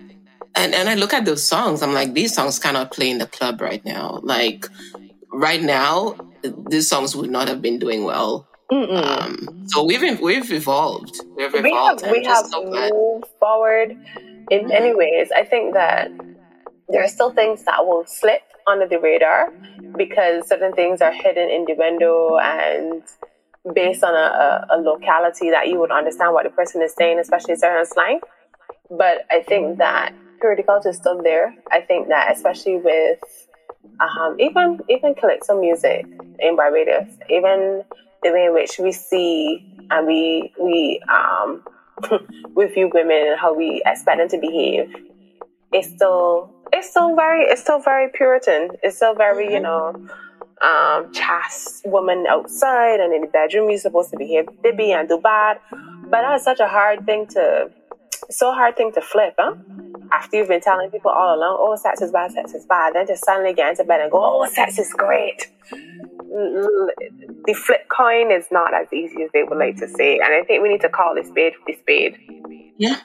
[0.56, 1.82] And and I look at those songs.
[1.82, 4.20] I'm like, these songs cannot play in the club right now.
[4.22, 4.68] Like
[5.32, 6.16] right now,
[6.70, 8.48] these songs would not have been doing well.
[8.72, 11.20] Um, so we've we've evolved.
[11.36, 12.02] We've evolved.
[12.04, 14.68] We have, we have so moved forward in mm-hmm.
[14.68, 15.30] many ways.
[15.36, 16.12] I think that
[16.90, 19.51] there are still things that will slip under the radar
[19.97, 23.03] because certain things are hidden in the window and
[23.74, 27.20] based on a, a, a locality that you would understand what the person is saying,
[27.20, 28.20] especially certain slang.
[28.89, 31.55] But I think that purity culture is still there.
[31.72, 33.20] I think that especially with
[33.99, 36.05] um, even even calypso music
[36.39, 37.84] in Barbados, even
[38.24, 41.64] the way in which we see and we we um,
[42.55, 44.93] we view women and how we expect them to behave,
[45.72, 48.70] it's still it's still very it's still very Puritan.
[48.82, 49.54] It's still very mm-hmm.
[49.54, 50.08] you know
[50.62, 55.20] um, chaste woman outside and in the bedroom you're supposed to behave bibby and do
[55.20, 55.60] bad.
[55.72, 57.70] But that's such a hard thing to
[58.30, 59.56] so hard thing to flip, huh?
[60.12, 63.08] After you've been telling people all along, oh, sex is bad, sex is bad, then
[63.08, 65.50] to suddenly get into bed and go, oh, sex is great.
[65.70, 70.44] The flip coin is not as easy as they would like to say, and I
[70.44, 72.18] think we need to call this spade the spade.
[72.78, 73.00] Yeah,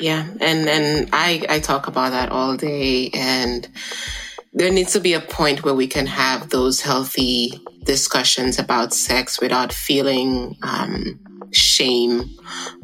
[0.00, 3.68] yeah, and and I I talk about that all day, and
[4.52, 9.40] there needs to be a point where we can have those healthy discussions about sex
[9.40, 11.20] without feeling um,
[11.52, 12.24] shame.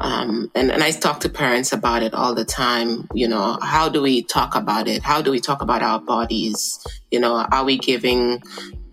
[0.00, 3.08] Um, and, and I talk to parents about it all the time.
[3.14, 5.02] You know, how do we talk about it?
[5.02, 6.84] How do we talk about our bodies?
[7.10, 8.42] You know, are we giving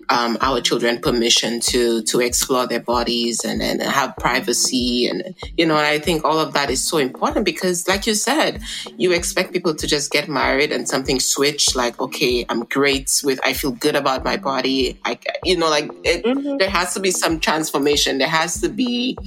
[0.09, 5.65] um, our children permission to to explore their bodies and, and have privacy and you
[5.65, 8.61] know i think all of that is so important because like you said
[8.97, 13.39] you expect people to just get married and something switch like okay i'm great with
[13.43, 16.57] i feel good about my body i you know like it, mm-hmm.
[16.57, 19.17] there has to be some transformation there has to be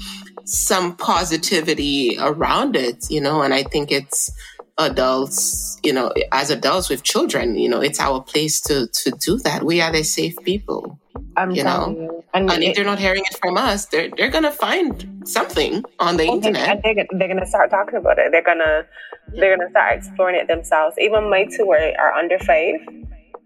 [0.45, 4.31] some positivity around it you know and i think it's
[4.79, 9.39] adults, you know, as adults with children, you know, it's our place to to do
[9.39, 9.63] that.
[9.63, 10.99] We are the safe people.
[11.37, 12.25] I'm you know, you.
[12.35, 16.17] And, and, if they're not hearing it from us, they're they're gonna find something on
[16.17, 16.83] the internet.
[16.83, 18.33] They, they're, they're gonna start talking about it.
[18.33, 18.85] They're gonna
[19.29, 20.97] they're gonna start exploring it themselves.
[20.99, 22.75] Even my two are, are under five,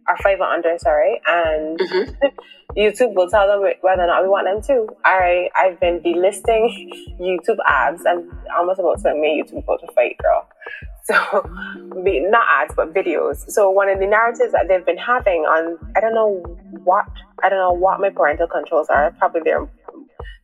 [0.09, 2.27] are five and under, sorry, and mm-hmm.
[2.77, 4.95] YouTube will tell them whether or not we want them to.
[5.05, 8.03] I I've been delisting YouTube ads.
[8.07, 10.49] I'm almost about to make YouTube go to fight, girl.
[11.11, 11.43] So,
[11.95, 13.51] not ads, but videos.
[13.51, 16.43] So, one of the narratives that they've been having on, I don't know
[16.85, 17.07] what,
[17.43, 19.11] I don't know what my parental controls are.
[19.19, 19.69] Probably they're,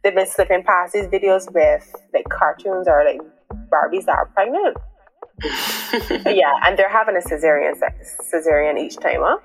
[0.03, 3.21] they've been slipping past these videos with like cartoons or like
[3.71, 4.77] Barbies that are pregnant.
[6.37, 7.75] yeah, and they're having a cesarean
[8.35, 9.39] cesarean each time, huh?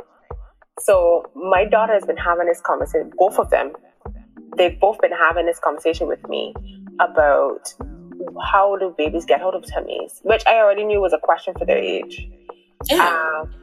[0.80, 3.12] So my daughter has been having this conversation.
[3.18, 3.74] Both of them,
[4.58, 6.54] they've both been having this conversation with me
[7.00, 7.74] about
[8.42, 10.20] how do babies get out of tummies?
[10.24, 12.28] Which I already knew was a question for their age.
[12.90, 13.40] Yeah.
[13.44, 13.54] Um,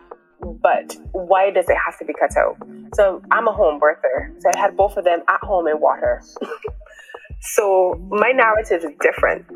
[0.63, 2.57] but why does it have to be cut out?
[2.95, 4.41] So I'm a home birther.
[4.41, 6.23] So I had both of them at home in water.
[7.41, 9.47] so my narrative is different.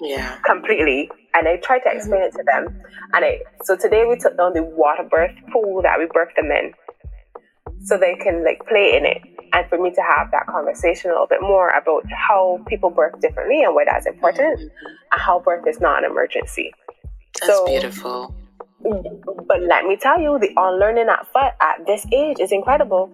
[0.00, 0.36] Yeah.
[0.44, 1.10] Completely.
[1.34, 2.80] And I tried to explain it to them.
[3.14, 6.50] And I so today we took down the water birth pool that we birthed them
[6.50, 6.72] in.
[7.84, 9.22] So they can like play in it
[9.52, 13.20] and for me to have that conversation a little bit more about how people birth
[13.20, 14.86] differently and why that's important mm-hmm.
[15.12, 16.72] and how birth is not an emergency.
[17.40, 18.34] That's so, beautiful.
[18.82, 23.12] But let me tell you, the unlearning at foot at this age is incredible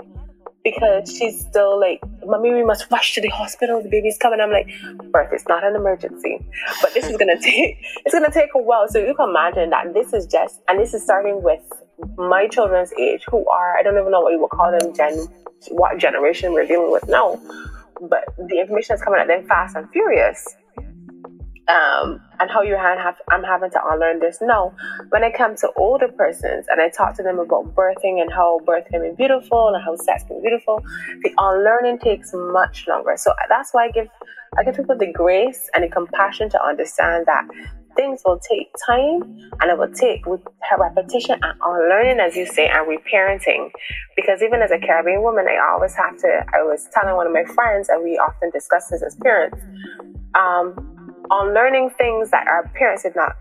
[0.64, 3.82] because she's still like, Mommy, we must rush to the hospital.
[3.82, 4.40] The baby's coming.
[4.40, 4.68] I'm like,
[5.10, 6.38] birth is not an emergency,
[6.80, 8.86] but this is gonna take it's gonna take a while.
[8.88, 11.62] So you can imagine that this is just, and this is starting with
[12.16, 15.28] my children's age, who are I don't even know what you would call them, Gen
[15.70, 17.40] what generation we're dealing with now.
[18.00, 20.46] But the information is coming at them fast and furious.
[21.68, 24.74] Um, and how you have, I'm having to unlearn this now.
[25.10, 28.60] When I come to older persons and I talk to them about birthing and how
[28.64, 30.82] birth can be beautiful and how sex can be beautiful,
[31.22, 33.18] the unlearning takes much longer.
[33.18, 34.08] So that's why I give
[34.56, 37.44] I give people the grace and the compassion to understand that
[37.98, 39.22] things will take time
[39.60, 40.24] and it will take
[40.78, 43.70] repetition and unlearning, as you say, and reparenting.
[44.14, 47.32] Because even as a Caribbean woman, I always have to, I was telling one of
[47.32, 49.60] my friends, and we often discuss this as parents,
[50.36, 53.36] um, unlearning things that our parents did not,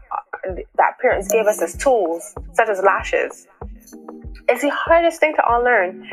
[0.76, 3.46] that parents gave us as tools, such as lashes.
[4.50, 6.10] It's the hardest thing to unlearn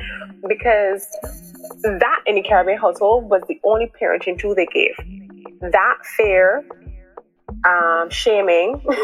[0.47, 1.07] because
[1.83, 4.95] that in the Caribbean household was the only parenting tool they gave.
[5.61, 6.63] That fear,
[7.65, 8.85] um, shaming.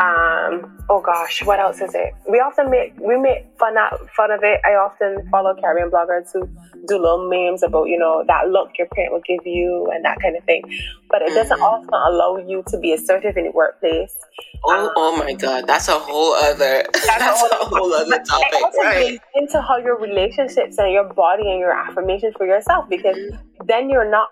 [0.00, 2.14] um, oh gosh, what else is it?
[2.28, 4.60] We often make we make fun of fun of it.
[4.64, 6.48] I often follow Caribbean bloggers who
[6.88, 10.20] do little memes about you know that look your parent will give you and that
[10.20, 10.62] kind of thing.
[11.10, 11.62] But it doesn't mm-hmm.
[11.62, 14.16] often allow you to be assertive in the workplace.
[14.64, 18.60] Oh, um, oh my God, that's a whole other that's, that's a whole, other topic,
[18.82, 19.18] right?
[19.34, 23.66] Into how your relationships and your body and your affirmations for yourself, because mm-hmm.
[23.66, 24.28] then you're not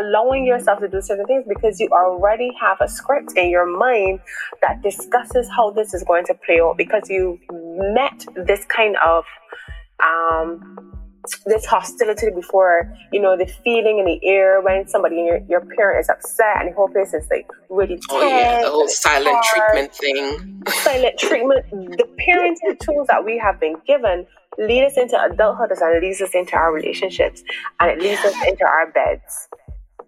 [0.00, 4.20] allowing yourself to do certain things because you already have a script in your mind
[4.62, 9.24] that discusses how this is going to play out because you met this kind of
[10.04, 10.96] um,
[11.46, 16.00] this hostility before, you know, the feeling in the air when somebody, your, your parent
[16.00, 18.06] is upset and the whole place is like really tense.
[18.10, 19.44] Oh, yeah, the whole silent hard.
[19.44, 20.62] treatment thing.
[20.68, 21.70] Silent treatment.
[21.70, 24.26] The parenting tools that we have been given
[24.58, 27.42] lead us into adulthood and leads us into our relationships
[27.80, 29.48] and it leads us into our beds.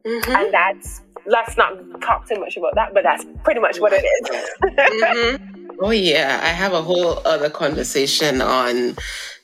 [0.07, 0.31] Mm-hmm.
[0.31, 4.05] And that's let's not talk too much about that, but that's pretty much what it
[4.05, 4.51] is.
[4.63, 5.55] mm-hmm.
[5.81, 8.97] Oh yeah, I have a whole other conversation on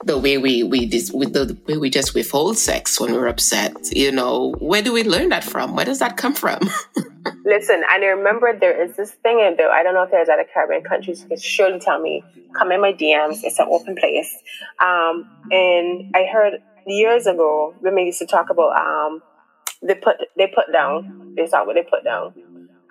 [0.04, 3.76] the way we we dis- with the way we just withhold sex when we're upset.
[3.92, 5.76] You know, where do we learn that from?
[5.76, 6.58] Where does that come from?
[7.44, 10.44] Listen, and I remember there is this thing, and I don't know if there's other
[10.52, 11.22] Caribbean countries.
[11.22, 12.24] You can surely tell me.
[12.58, 13.44] Come in my DMs.
[13.44, 14.36] It's an open place.
[14.80, 16.54] Um, and I heard
[16.86, 19.22] years ago women used to talk about um
[19.86, 21.34] they put they put down.
[21.36, 22.34] They saw what they put down.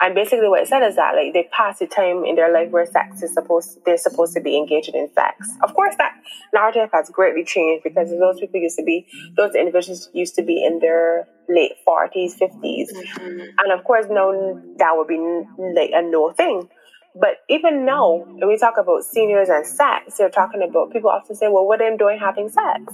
[0.03, 2.71] And basically what it said is that like they pass the time in their life
[2.71, 5.49] where sex is supposed they're supposed to be engaging in sex.
[5.61, 6.13] Of course that
[6.53, 10.63] narrative has greatly changed because those people used to be those individuals used to be
[10.63, 13.39] in their late forties, 50s mm-hmm.
[13.59, 15.17] And of course now that would be
[15.57, 16.69] like a no thing.
[17.15, 21.35] But even now, when we talk about seniors and sex, they're talking about people often
[21.35, 22.91] say, well, what are they doing having sex?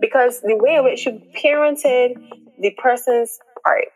[0.00, 2.16] Because the way in which you parented
[2.60, 3.88] the person's, right,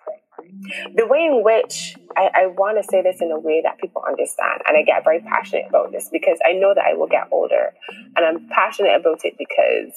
[0.95, 4.03] the way in which I, I want to say this in a way that people
[4.07, 7.29] understand, and I get very passionate about this because I know that I will get
[7.31, 7.73] older,
[8.17, 9.95] and I'm passionate about it because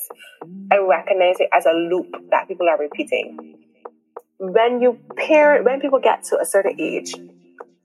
[0.71, 3.55] I recognize it as a loop that people are repeating.
[4.39, 7.13] When you parent, when people get to a certain age,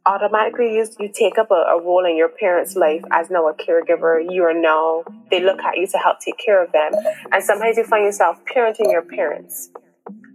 [0.05, 3.55] automatically you, you take up a, a, role in your parents' life as now a
[3.55, 4.23] caregiver.
[4.29, 6.93] You are now, they look at you to help take care of them.
[7.31, 9.71] And sometimes you find yourself parenting your parents.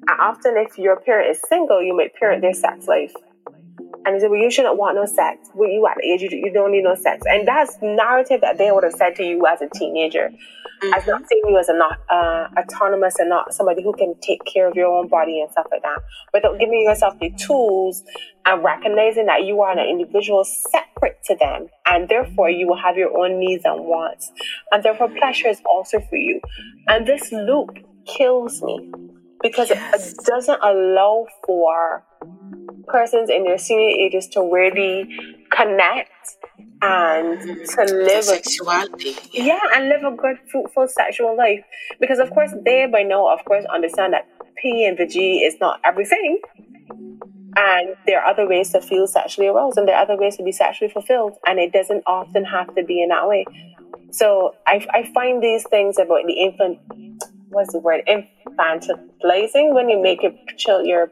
[0.07, 3.13] And often, if your parent is single, you might parent their sex life.
[4.05, 5.49] And they say, well, you shouldn't want no sex.
[5.53, 7.23] Well, you at the age, you, you don't need no sex.
[7.29, 10.29] And that's narrative that they would have said to you as a teenager.
[10.29, 10.93] Mm-hmm.
[10.93, 14.39] As not seeing you as a not uh, autonomous and not somebody who can take
[14.45, 15.99] care of your own body and stuff like that.
[16.33, 18.03] Without giving yourself the tools
[18.45, 21.67] and recognizing that you are an individual separate to them.
[21.85, 24.31] And therefore, you will have your own needs and wants.
[24.71, 26.39] And therefore, pleasure is also for you.
[26.87, 28.89] And this loop kills me
[29.41, 30.13] because yes.
[30.13, 32.03] it doesn't allow for
[32.87, 35.09] persons in their senior ages to really
[35.51, 36.11] connect
[36.81, 37.87] and mm-hmm.
[37.87, 39.15] to live sexuality.
[39.35, 41.63] A, yeah, and live a good, fruitful sexual life.
[41.99, 44.27] Because of course they by now, of course, understand that
[44.61, 46.39] P and the G is not everything.
[47.59, 50.43] And there are other ways to feel sexually aroused and there are other ways to
[50.43, 51.33] be sexually fulfilled.
[51.45, 53.45] And it doesn't often have to be in that way.
[54.11, 56.79] So I, I find these things about the infant
[57.49, 58.01] what's the word?
[58.07, 59.73] Infantilizing.
[59.73, 61.11] When you make your child your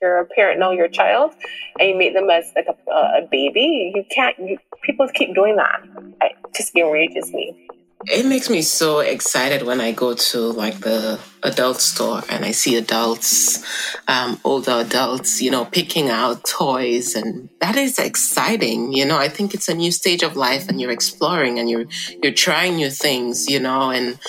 [0.00, 1.32] your parent know your child
[1.80, 5.56] and you make them as like a, a baby you can't you, people keep doing
[5.56, 5.82] that.
[6.20, 7.66] It just enrages me.
[8.04, 12.52] It makes me so excited when I go to like the adult store and I
[12.52, 13.64] see adults,
[14.06, 18.92] um, older adults, you know, picking out toys and that is exciting.
[18.92, 21.86] You know, I think it's a new stage of life and you're exploring and you're,
[22.22, 24.20] you're trying new things, you know, and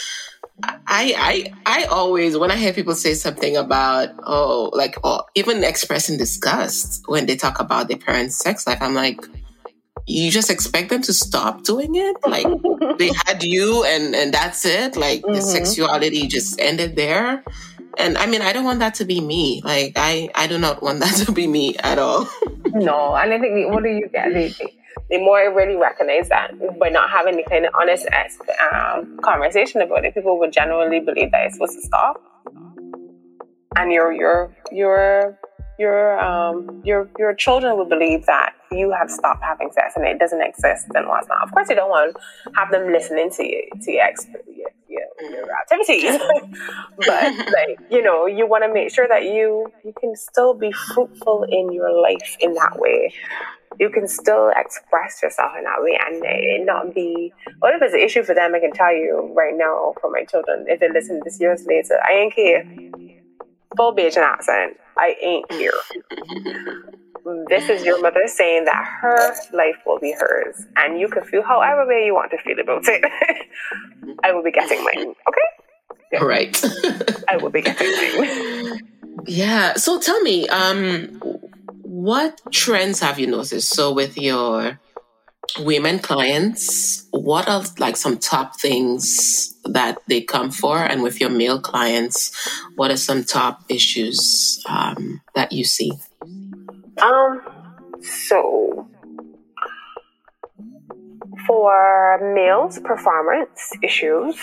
[0.64, 5.64] I, I, I always, when I hear people say something about, oh, like, or even
[5.64, 9.20] expressing disgust when they talk about their parents' sex life, I'm like,
[10.08, 12.16] you just expect them to stop doing it?
[12.26, 12.48] Like,
[12.98, 14.96] they had you and, and that's it?
[14.96, 15.36] Like, mm-hmm.
[15.36, 17.44] the sexuality just ended there?
[18.00, 19.62] And I mean, I don't want that to be me.
[19.64, 22.28] Like, I, I do not want that to be me at all.
[22.66, 24.32] no, and I think, what do you get?
[25.10, 28.08] The more I really recognize that by not having the kind of honest
[28.72, 32.22] um, conversation about it, people would generally believe that it's supposed to stop.
[33.76, 35.38] And your your your
[35.78, 40.18] your um your your children would believe that you have stopped having sex and it
[40.20, 41.44] doesn't exist and what's not.
[41.44, 44.10] Of course, you don't want to have them listening to you to your,
[44.48, 46.20] your, your, your activities,
[46.98, 50.72] but like you know, you want to make sure that you you can still be
[50.72, 53.14] fruitful in your life in that way
[53.80, 57.94] you can still express yourself in that way and it not be what if it's
[57.94, 60.90] an issue for them i can tell you right now for my children if they
[60.90, 62.64] listen this years later i ain't care
[63.76, 65.74] full Bajan accent i ain't here.
[67.50, 71.44] This is your mother saying that her life will be hers and you can feel
[71.44, 73.04] however way you want to feel about it.
[74.24, 75.48] I will be getting mine okay?
[76.14, 76.24] Yeah.
[76.24, 76.64] right.
[77.28, 78.82] I will be getting mine.
[79.26, 81.20] Yeah so tell me um
[81.98, 83.70] what trends have you noticed?
[83.70, 84.80] So, with your
[85.58, 90.78] women clients, what are like some top things that they come for?
[90.78, 92.32] And with your male clients,
[92.76, 95.92] what are some top issues um, that you see?
[97.02, 97.42] Um,
[98.04, 98.88] so
[101.48, 104.36] for males, performance issues,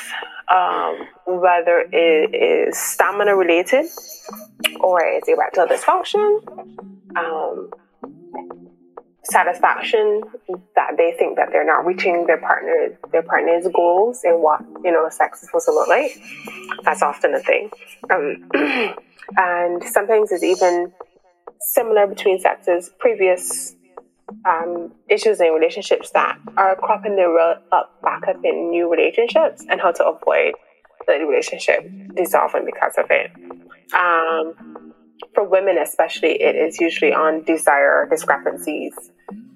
[0.52, 3.86] um, whether it is stamina related
[4.80, 7.70] or it's erectile dysfunction, um,
[9.24, 10.22] satisfaction
[10.76, 14.92] that they think that they're not reaching their partner their partner's goals and what you
[14.92, 16.18] know sex is supposed to look like.
[16.84, 17.70] That's often a thing,
[18.10, 18.48] um,
[19.36, 20.92] and sometimes it's even
[21.60, 22.90] similar between sexes.
[22.98, 23.74] Previous
[24.44, 29.80] um, issues in relationships that are cropping their up back up in new relationships and
[29.80, 30.54] how to avoid
[31.06, 33.30] the relationship dissolving because of it.
[33.94, 34.73] Um,
[35.34, 38.94] for women especially, it is usually on desire discrepancies.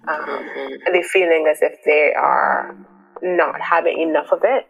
[0.09, 0.93] Um, mm-hmm.
[0.93, 2.77] The feeling as if they are
[3.23, 4.67] not having enough of it.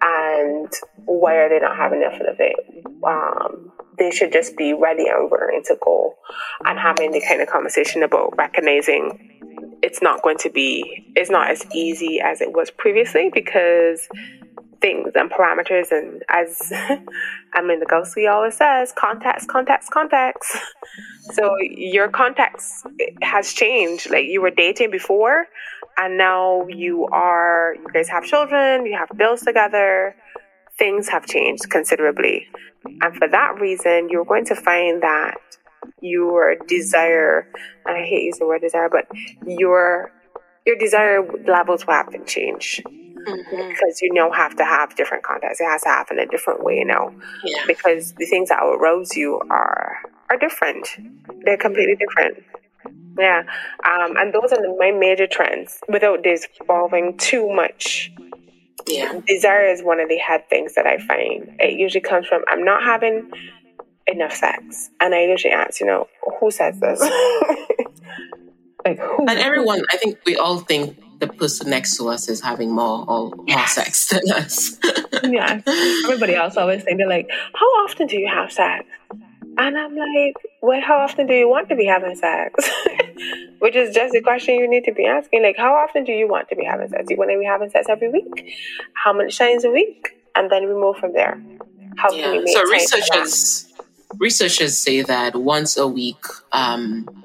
[0.00, 0.70] And
[1.06, 2.56] why are they not having enough of it?
[3.04, 6.14] Um, they should just be ready and willing to go
[6.64, 11.50] and having the kind of conversation about recognizing it's not going to be, it's not
[11.50, 14.06] as easy as it was previously because
[14.80, 16.72] things and parameters and as
[17.56, 20.56] Emily Nagoski always says, contacts, contacts, contacts.
[21.32, 22.84] So your contacts
[23.20, 24.10] has changed.
[24.10, 25.46] Like you were dating before
[25.98, 30.14] and now you are, you guys have children, you have bills together,
[30.78, 32.46] things have changed considerably.
[32.84, 35.38] And for that reason, you're going to find that
[36.00, 37.48] your desire,
[37.84, 39.06] and I hate using the word desire, but
[39.46, 40.12] your
[40.66, 42.82] your desire levels will have to change.
[42.84, 43.68] Mm-hmm.
[43.70, 45.60] Because you now have to have different contacts.
[45.60, 47.12] It has to happen a different way now.
[47.42, 47.64] Yeah.
[47.66, 49.98] Because the things that arouse you are
[50.30, 50.88] are different.
[51.44, 52.44] They're completely different.
[53.18, 53.42] Yeah.
[53.84, 58.12] Um, and those are my major trends without this involving too much.
[58.86, 59.20] Yeah.
[59.26, 61.56] Desire is one of the head things that I find.
[61.58, 63.30] It usually comes from I'm not having
[64.06, 64.90] enough sex.
[65.00, 66.06] And I usually ask, you know,
[66.38, 67.00] who says this?
[68.86, 69.26] like who?
[69.26, 73.04] And everyone, I think we all think the person next to us is having more
[73.08, 74.78] or more sex than us.
[75.24, 75.60] yeah.
[76.04, 78.84] Everybody else always think they're like, How often do you have sex?
[79.58, 82.70] And I'm like, well, how often do you want to be having sex?
[83.58, 85.42] Which is just a question you need to be asking.
[85.42, 87.04] Like, how often do you want to be having sex?
[87.08, 88.54] Do you want to be having sex every week?
[88.92, 90.20] How many times a week?
[90.34, 91.40] And then we move from there.
[91.96, 92.24] How yeah.
[92.24, 93.72] can we make So researchers
[94.18, 96.22] researchers say that once a week,
[96.52, 97.24] um,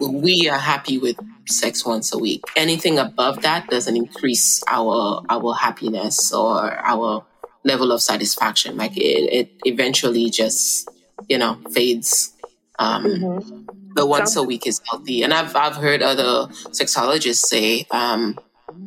[0.00, 1.16] we are happy with
[1.46, 2.42] sex once a week.
[2.56, 7.24] Anything above that doesn't increase our our happiness or our
[7.64, 8.76] level of satisfaction.
[8.76, 10.88] Like it, it eventually just
[11.28, 12.32] you know, fades.
[12.78, 13.60] Um, mm-hmm.
[13.94, 15.22] But once a week is healthy.
[15.22, 18.36] And I've, I've heard other sexologists say um,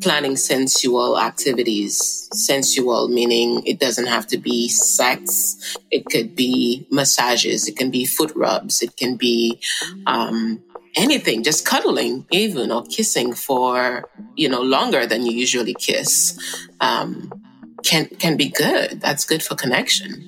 [0.02, 5.78] planning sensual activities, sensual meaning it doesn't have to be sex.
[5.92, 7.70] It could be massages.
[7.70, 8.82] It can be foot rubs.
[8.82, 9.62] It can be
[10.06, 10.62] um,
[10.98, 16.38] anything, just cuddling even or kissing for, you know, longer than you usually kiss.
[16.80, 17.32] Um,
[17.84, 19.00] can can be good.
[19.02, 20.28] That's good for connection.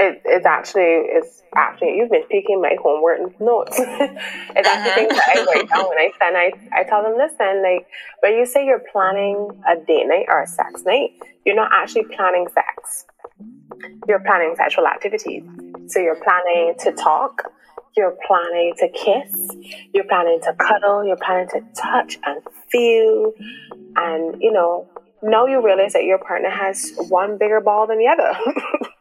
[0.00, 3.76] It, it's actually it's actually you've been speaking my homework notes.
[3.78, 6.36] it's actually things that I write down when I send.
[6.36, 7.86] I I tell them listen, like
[8.20, 11.10] when you say you're planning a date night or a sex night,
[11.44, 13.06] you're not actually planning sex.
[14.06, 15.44] You're planning sexual activities.
[15.86, 17.50] So you're planning to talk.
[17.96, 19.50] You're planning to kiss.
[19.92, 21.04] You're planning to cuddle.
[21.04, 23.32] You're planning to touch and feel,
[23.96, 24.88] and you know
[25.22, 28.38] now you realize that your partner has one bigger ball than the other.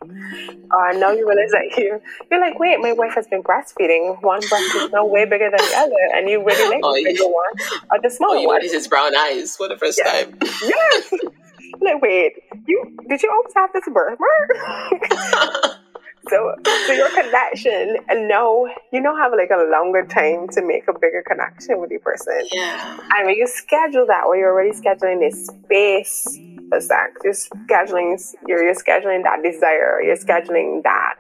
[0.72, 4.22] or now you realize that you you're like, wait, my wife has been breastfeeding.
[4.24, 7.04] One breast is now way bigger than the other, and you really like oh, the
[7.04, 8.62] bigger one or the smaller oh, you one.
[8.62, 10.26] his brown eyes for the first yes.
[10.26, 10.38] time.
[10.42, 11.14] yes.
[11.80, 12.34] Like, wait,
[12.66, 15.80] you did you always have this birthmark?
[16.30, 16.54] So,
[16.86, 20.94] so your connection, and no, you don't have like a longer time to make a
[20.94, 22.48] bigger connection with the person.
[22.52, 23.00] Yeah.
[23.16, 28.22] And when you schedule that, or you're already scheduling this space for sex, you're scheduling,
[28.48, 31.16] you're, you're scheduling that desire, you're scheduling that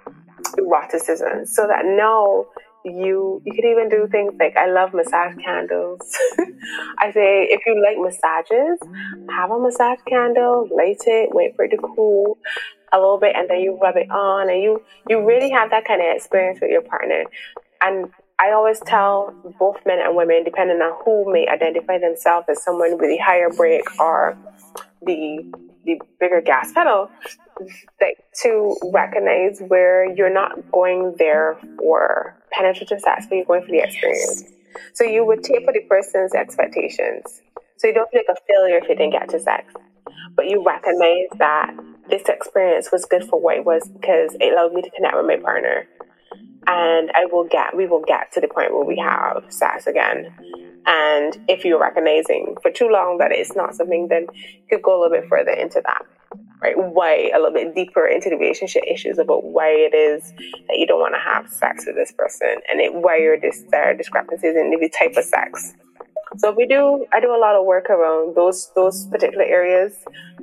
[0.57, 2.47] eroticism, so that no,
[2.85, 6.17] you you could even do things like I love massage candles.
[6.99, 8.79] I say if you like massages,
[9.29, 12.37] have a massage candle, light it, wait for it to cool,
[12.93, 15.85] a little bit and then you rub it on and you you really have that
[15.85, 17.23] kind of experience with your partner
[17.81, 18.09] and
[18.39, 22.91] I always tell both men and women, depending on who may identify themselves as someone
[22.99, 24.37] with the higher brake or
[25.01, 25.51] the
[25.85, 27.09] the bigger gas pedal,
[28.43, 33.79] to recognize where you're not going there for penetrative sex, but you're going for the
[33.79, 34.43] experience.
[34.93, 37.41] So you would taper the person's expectations.
[37.77, 39.73] So you don't feel like a failure if you didn't get to sex,
[40.35, 41.73] but you recognize that
[42.09, 45.25] this experience was good for what it was because it allowed me to connect with
[45.25, 45.87] my partner.
[46.67, 50.33] And I will get, we will get to the point where we have sex again.
[50.85, 54.97] And if you're recognizing for too long that it's not something, then you could go
[54.97, 56.05] a little bit further into that,
[56.61, 56.77] right?
[56.77, 60.33] Why a little bit deeper into the relationship issues about why it is
[60.67, 63.65] that you don't want to have sex with this person and it, why your dis-
[63.69, 65.73] there are discrepancies in the type of sex.
[66.37, 69.93] So we do, I do a lot of work around those those particular areas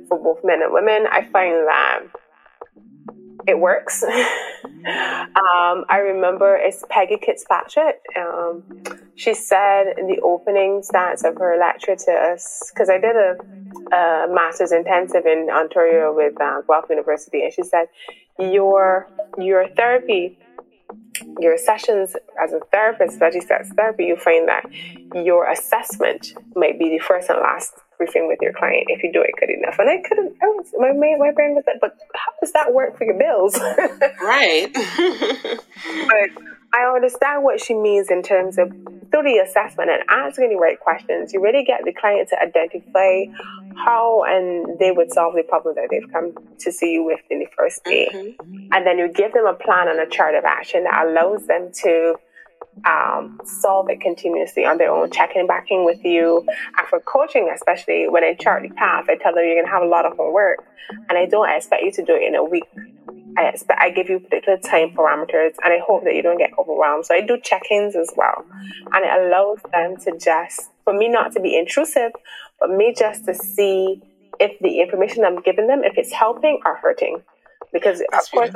[0.07, 1.05] for both men and women.
[1.11, 2.01] I find that
[3.47, 4.03] it works.
[4.03, 8.01] um, I remember it's Peggy Fitzpatrick.
[8.17, 8.63] Um,
[9.15, 13.35] she said in the opening stats of her lecture to us, because I did a,
[13.95, 17.87] a, master's intensive in Ontario with uh, Guelph University, and she said,
[18.39, 20.39] "Your your therapy."
[21.39, 24.65] Your sessions as a therapist, especially sex therapy, you find that
[25.13, 29.21] your assessment might be the first and last briefing with your client if you do
[29.21, 29.79] it good enough.
[29.79, 32.97] And I couldn't, I was, my, my brain was like, but how does that work
[32.97, 33.57] for your bills?
[34.21, 34.71] right.
[34.73, 36.43] but
[36.75, 38.69] I understand what she means in terms of
[39.11, 43.25] through the assessment and asking the right questions, you really get the client to identify
[43.77, 47.39] how and they would solve the problem that they've come to see you with in
[47.39, 48.09] the first day.
[48.13, 48.73] Mm-hmm.
[48.73, 51.71] And then you give them a plan and a chart of action that allows them
[51.83, 52.15] to
[52.85, 56.45] um, solve it continuously on their own, checking back in with you.
[56.77, 59.71] And for coaching, especially when I chart the path, I tell them you're going to
[59.71, 60.65] have a lot of homework.
[61.09, 62.65] And I don't expect you to do it in a week.
[63.37, 66.51] I expect I give you particular time parameters and I hope that you don't get
[66.57, 67.05] overwhelmed.
[67.05, 68.45] So I do check-ins as well.
[68.93, 72.11] And it allows them to just for me not to be intrusive,
[72.59, 74.01] but me just to see
[74.39, 77.21] if the information I'm giving them, if it's helping or hurting.
[77.73, 78.51] Because That's of course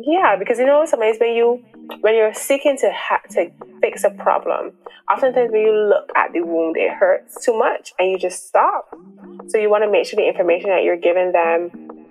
[0.00, 1.64] yeah, because you know sometimes when you
[2.00, 3.50] when you're seeking to ha- to
[3.80, 4.72] fix a problem,
[5.10, 8.94] oftentimes when you look at the wound, it hurts too much, and you just stop.
[9.48, 12.06] So you want to make sure the information that you're giving them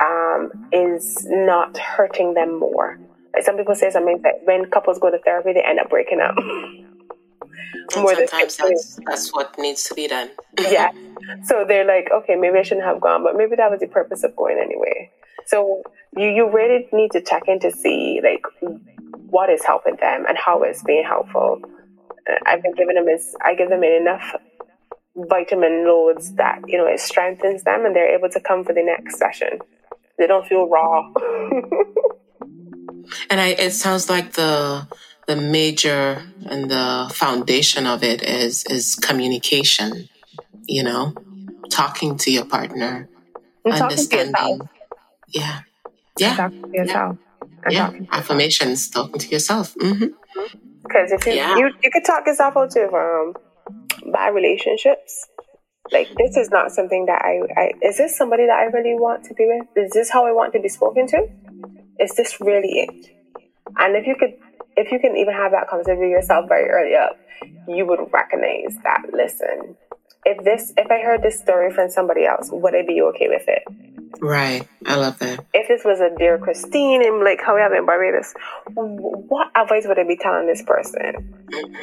[0.00, 2.98] um, is not hurting them more.
[3.34, 6.20] Like some people say something that when couples go to therapy, they end up breaking
[6.20, 6.34] up.
[7.96, 10.30] more sometimes that's, that's what needs to be done.
[10.58, 10.90] yeah.
[11.44, 14.24] So they're like, okay, maybe I shouldn't have gone, but maybe that was the purpose
[14.24, 15.08] of going anyway.
[15.46, 15.82] So
[16.16, 18.44] you you really need to check in to see like
[19.30, 21.60] what is helping them and how it's being helpful.
[22.28, 24.34] Uh, I've been giving them is I give them enough
[25.14, 28.82] vitamin loads that you know it strengthens them and they're able to come for the
[28.82, 29.58] next session.
[30.22, 31.10] They don't feel raw.
[33.28, 34.86] and I, it sounds like the
[35.26, 40.08] the major and the foundation of it is is communication.
[40.68, 41.12] You know,
[41.70, 43.08] talking to your partner,
[43.64, 44.60] and understanding.
[45.26, 45.62] Yeah,
[46.20, 46.36] yeah.
[46.36, 47.18] Talk to yourself.
[47.68, 47.90] Yeah.
[47.90, 48.06] yeah.
[48.12, 49.74] Affirmations, talking to yourself.
[49.74, 50.06] Mm-hmm.
[50.84, 51.14] Because mm-hmm.
[51.14, 51.56] if you, yeah.
[51.56, 53.34] you you could talk yourself out of um,
[54.12, 55.26] bad relationships.
[55.90, 59.24] Like this is not something that I, I is this somebody that I really want
[59.24, 59.66] to be with?
[59.76, 61.26] Is this how I want to be spoken to?
[61.98, 63.10] Is this really it?
[63.78, 64.34] And if you could
[64.76, 67.18] if you can even have that conversation with yourself very early up,
[67.68, 69.76] you would recognize that listen,
[70.24, 73.44] if this if I heard this story from somebody else, would I be okay with
[73.48, 73.64] it?
[74.20, 74.68] Right.
[74.86, 75.44] I love that.
[75.52, 78.34] If this was a dear Christine and like how we have in Barbados,
[78.74, 81.34] what advice would I be telling this person?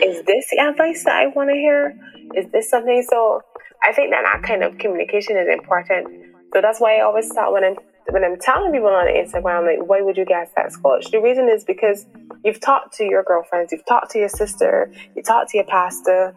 [0.02, 2.00] Is this the advice that I want to hear?
[2.36, 3.06] Is this something?
[3.10, 3.42] So
[3.84, 6.08] I think that that kind of communication is important.
[6.54, 7.76] So that's why I always start when I'm
[8.12, 11.12] when I'm telling people on Instagram, like, why would you get sex coach?
[11.12, 12.08] The reason is because
[12.44, 16.36] you've talked to your girlfriends, you've talked to your sister, you talked to your pastor,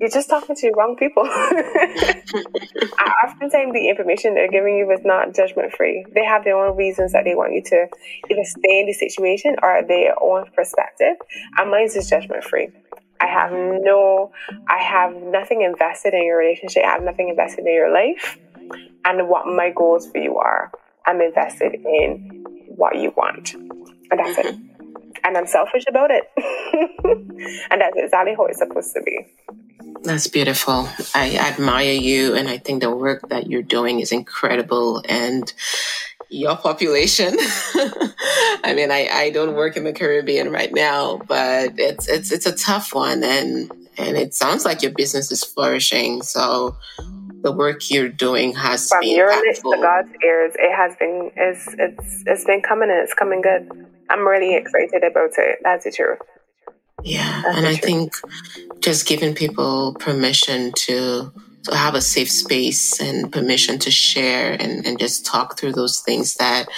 [0.00, 1.22] you're just talking to the wrong people.
[3.24, 6.04] Oftentimes the information they're giving you is not judgment free.
[6.14, 7.86] They have their own reasons that they want you to
[8.30, 11.16] either stay in the situation or their own perspective.
[11.56, 12.68] And mine is judgment free.
[13.24, 14.32] I have no,
[14.68, 16.82] I have nothing invested in your relationship.
[16.84, 18.38] I have nothing invested in your life.
[19.06, 20.70] And what my goals for you are,
[21.06, 22.44] I'm invested in
[22.76, 23.54] what you want.
[23.54, 24.46] And that's it.
[24.46, 25.16] Mm-hmm.
[25.24, 26.24] And I'm selfish about it.
[27.70, 29.26] and that's exactly how it's supposed to be.
[30.02, 30.86] That's beautiful.
[31.14, 35.02] I admire you, and I think the work that you're doing is incredible.
[35.08, 35.50] And
[36.34, 37.34] your population.
[38.64, 42.46] I mean, I, I don't work in the Caribbean right now, but it's it's it's
[42.46, 46.22] a tough one, and and it sounds like your business is flourishing.
[46.22, 46.76] So
[47.42, 50.54] the work you're doing has from your lips to God's ears.
[50.58, 53.70] It has been it's it's it's been coming and it's coming good.
[54.10, 55.58] I'm really excited about it.
[55.62, 56.18] That's the truth.
[57.02, 58.14] Yeah, That's and I think
[58.80, 61.32] just giving people permission to
[61.64, 66.00] to have a safe space and permission to share and, and just talk through those
[66.00, 66.68] things that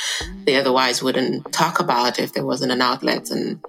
[0.44, 3.30] they otherwise wouldn't talk about if there wasn't an outlet.
[3.30, 3.64] And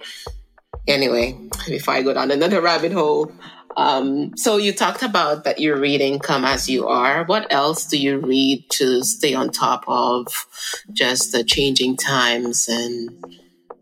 [0.88, 1.38] anyway,
[1.68, 3.32] before I go down another rabbit hole,
[3.78, 7.26] um, so you talked about that you're reading Come As You Are.
[7.26, 10.48] What else do you read to stay on top of
[10.94, 13.24] just the changing times and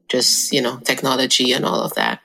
[0.10, 2.20] just, you know, technology and all of that?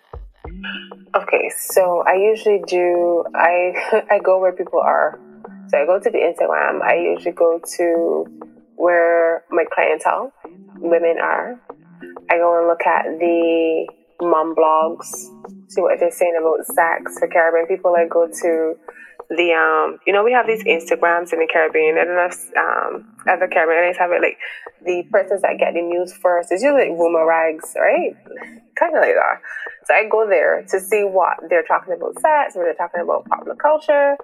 [1.14, 3.72] Okay, so I usually do I
[4.10, 5.18] I go where people are.
[5.68, 6.82] So I go to the Instagram.
[6.82, 8.26] I usually go to
[8.76, 10.32] where my clientele,
[10.78, 11.60] women are.
[12.30, 13.86] I go and look at the
[14.22, 15.06] mom blogs,
[15.68, 17.94] see what they're saying about sex for Caribbean people.
[17.96, 18.74] I go to
[19.30, 21.94] the um, you know, we have these Instagrams in the Caribbean.
[21.94, 24.38] Know if um, other Caribbean have it like
[24.84, 26.50] the persons that get the news first.
[26.50, 28.16] It's usually like rumor rags, right?
[28.74, 29.40] Kind of like that.
[29.90, 33.24] So I go there to see what they're talking about sex, what they're talking about
[33.24, 34.16] popular culture,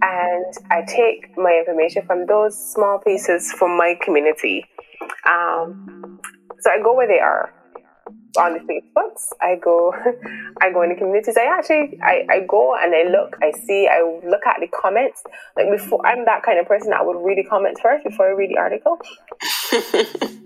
[0.00, 4.64] and I take my information from those small pieces from my community.
[5.28, 6.20] Um,
[6.60, 7.52] so I go where they are
[8.38, 9.30] on the Facebooks.
[9.40, 9.92] I go,
[10.60, 11.36] I go in the communities.
[11.36, 15.24] I actually, I, I go and I look, I see, I look at the comments.
[15.56, 18.34] Like before, I'm that kind of person that would read the comments first before I
[18.34, 19.00] read the article.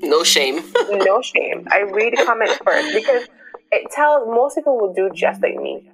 [0.09, 0.62] no shame.
[0.93, 1.69] no shame.
[1.70, 3.28] I read the comments first because
[3.73, 5.91] it tells most people will do just like me.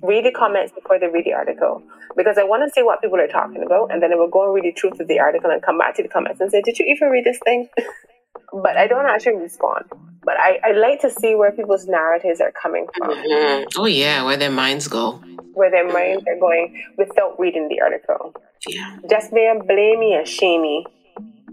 [0.00, 1.82] Read the comments before they read the article
[2.16, 4.44] because I want to see what people are talking about, and then I will go
[4.44, 6.62] and read the truth of the article and come back to the comments and say,
[6.62, 7.68] "Did you even read this thing?"
[8.52, 9.84] but I don't actually respond
[10.24, 13.10] but I, I like to see where people's narratives are coming from.
[13.10, 13.68] Mm-hmm.
[13.76, 15.20] Oh yeah, where their minds go.
[15.54, 18.34] Where their minds are going without reading the article.
[18.66, 18.98] Yeah.
[19.10, 20.86] Just being blamey and shamey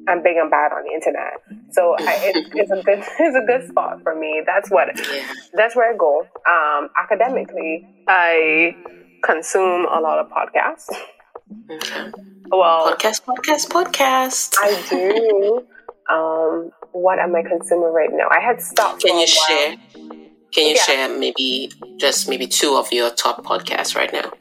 [0.10, 1.34] and big and bad on the internet.
[1.72, 4.42] So I, it, it's a good it's a good spot for me.
[4.46, 4.90] That's what
[5.54, 6.26] that's where I go.
[6.50, 8.76] Um, academically, I
[9.24, 10.90] consume a lot of podcasts.
[12.52, 14.56] Well, Podcast, podcast, podcast.
[14.62, 15.66] I do.
[16.14, 18.28] Um, what am I consuming right now?
[18.32, 19.04] I had stopped.
[19.04, 19.76] Can you share?
[20.52, 20.82] Can you Yeah.
[20.82, 24.32] share maybe just maybe two of your top podcasts right now?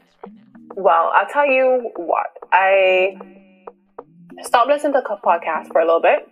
[0.75, 2.27] Well, I'll tell you what.
[2.51, 3.15] I
[4.43, 6.27] stopped listening to podcasts for a little bit.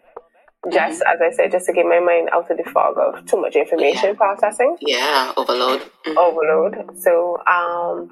[0.72, 3.40] Just as I said, just to get my mind out of the fog of too
[3.40, 4.76] much information processing.
[4.82, 5.82] Yeah, overload.
[6.06, 6.18] Mhm.
[6.18, 7.00] overload.
[7.00, 8.12] So um,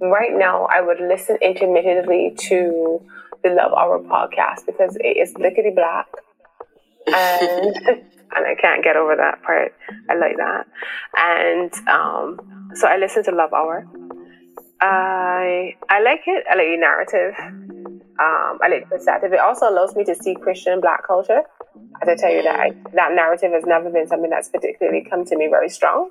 [0.00, 3.00] right now, I would listen intermittently to
[3.42, 6.06] the Love Hour podcast because it is lickety black,
[7.06, 9.74] and and I can't get over that part.
[10.10, 10.66] I like that,
[11.16, 13.86] and um, so I listen to Love Hour.
[14.80, 16.44] I I like it.
[16.50, 17.63] I like the narrative.
[18.20, 19.32] Um, I like the perspective.
[19.32, 21.42] It also allows me to see Christian Black culture.
[21.74, 25.04] I have to tell you that I, that narrative has never been something that's particularly
[25.08, 26.10] come to me very strong.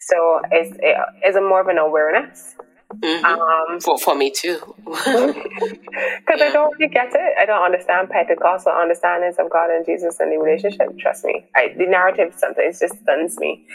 [0.00, 2.54] So it's it, it's a more of an awareness.
[3.00, 3.24] Mhm.
[3.24, 4.58] Um, for, for me too.
[4.86, 7.32] because I don't really get it.
[7.40, 10.96] I don't understand Pentecostal understandings of God and Jesus and the relationship.
[10.98, 13.66] Trust me, I, the narrative sometimes just stuns me.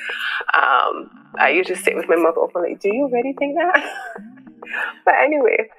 [0.54, 3.84] Um, I usually sit with my mouth open, like, "Do you really think that?"
[5.06, 5.70] but anyway,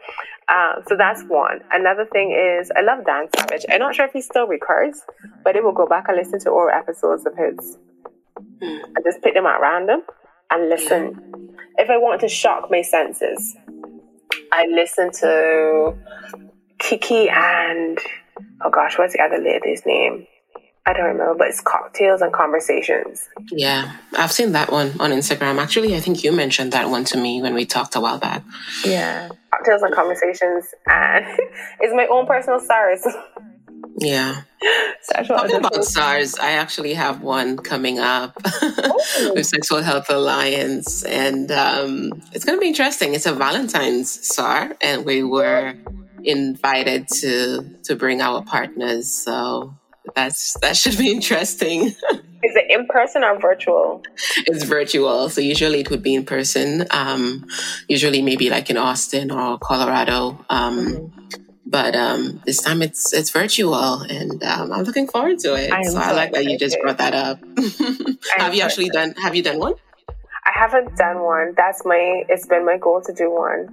[0.49, 1.61] um, so that's one.
[1.71, 3.65] Another thing is, I love Dan Savage.
[3.71, 5.03] I'm not sure if he still records,
[5.45, 7.79] but I will go back and listen to all episodes of his.
[8.63, 10.03] I just pick them at random
[10.51, 11.57] and listen.
[11.79, 13.57] If I want to shock my senses,
[14.53, 15.97] I listen to
[16.79, 17.99] Kiki and
[18.65, 20.27] oh gosh, what's the other lady's name?
[20.85, 23.29] I don't remember, but it's cocktails and conversations.
[23.53, 25.59] Yeah, I've seen that one on Instagram.
[25.59, 28.43] Actually, I think you mentioned that one to me when we talked a while back.
[28.85, 31.25] Yeah, cocktails and conversations, and
[31.81, 33.07] it's my own personal stars.
[33.99, 34.43] Yeah.
[35.03, 35.93] Sexual Talking about addiction.
[35.93, 38.37] SARs, I actually have one coming up
[39.35, 43.15] with Sexual Health Alliance, and um, it's going to be interesting.
[43.15, 45.75] It's a Valentine's SAR, and we were
[46.25, 49.13] invited to to bring our partners.
[49.13, 49.75] So
[50.15, 51.95] that's that should be interesting.
[52.45, 54.03] Is it in person or virtual?
[54.49, 56.85] it's virtual, so usually it would be in person.
[56.91, 57.47] Um,
[57.89, 60.45] usually maybe like in Austin or Colorado.
[60.51, 61.13] Um,
[61.65, 65.73] But um, this time it's it's virtual, and um, I'm looking forward to it.
[65.73, 67.39] I am so I so like that you just brought that up.
[68.37, 69.15] have you actually done?
[69.23, 69.75] Have you done one?
[70.63, 71.55] I haven't done one.
[71.57, 72.23] That's my.
[72.29, 73.69] It's been my goal to do one.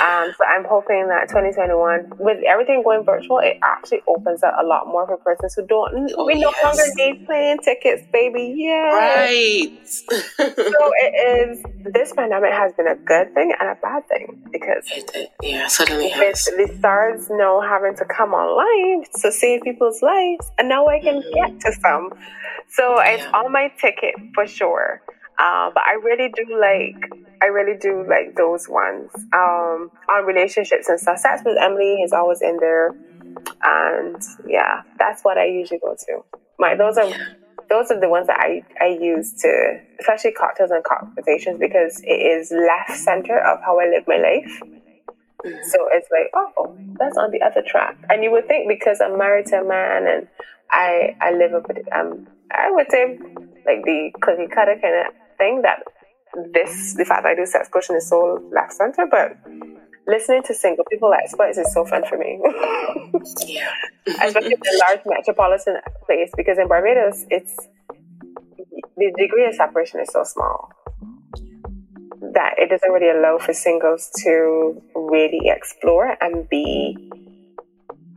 [0.00, 4.64] Um, so I'm hoping that 2021, with everything going virtual, it actually opens up a
[4.64, 6.10] lot more for persons who don't.
[6.16, 6.64] Oh, we no yes.
[6.64, 8.54] longer need plane tickets, baby.
[8.56, 8.94] Yeah.
[8.94, 9.70] Right.
[10.40, 11.62] So it is.
[11.92, 15.62] This pandemic has been a good thing and a bad thing because It- it- yeah,
[15.64, 16.44] has.
[16.46, 21.22] the SARs now having to come online to save people's lives, and now I can
[21.34, 22.10] get to some.
[22.70, 23.30] So it's Yeah.
[23.32, 25.02] on my ticket for sure.
[25.42, 27.10] Uh, but I really do like,
[27.40, 31.00] I really do like those ones um, on relationships and.
[31.00, 32.94] Sex with Emily is always in there,
[33.62, 36.22] and yeah, that's what I usually go to.
[36.58, 37.10] My those are
[37.70, 42.20] those are the ones that I, I use to, especially cocktails and conversations, because it
[42.20, 44.60] is left center of how I live my life.
[45.42, 47.96] So it's like, oh, that's on the other track.
[48.10, 50.28] And you would think because I'm married to a man and
[50.70, 53.18] I I live a pretty, um, I would say
[53.64, 55.80] like the cookie cutter kind of thing that
[56.52, 59.34] this the fact that I do sex coaching is so left center, but
[60.06, 62.40] listening to single people experts is so fun for me.
[63.46, 63.72] Yeah.
[64.22, 65.76] Especially in a large metropolitan
[66.06, 67.54] place because in Barbados it's
[68.96, 70.70] the degree of separation is so small
[72.34, 76.96] that it doesn't really allow for singles to really explore and be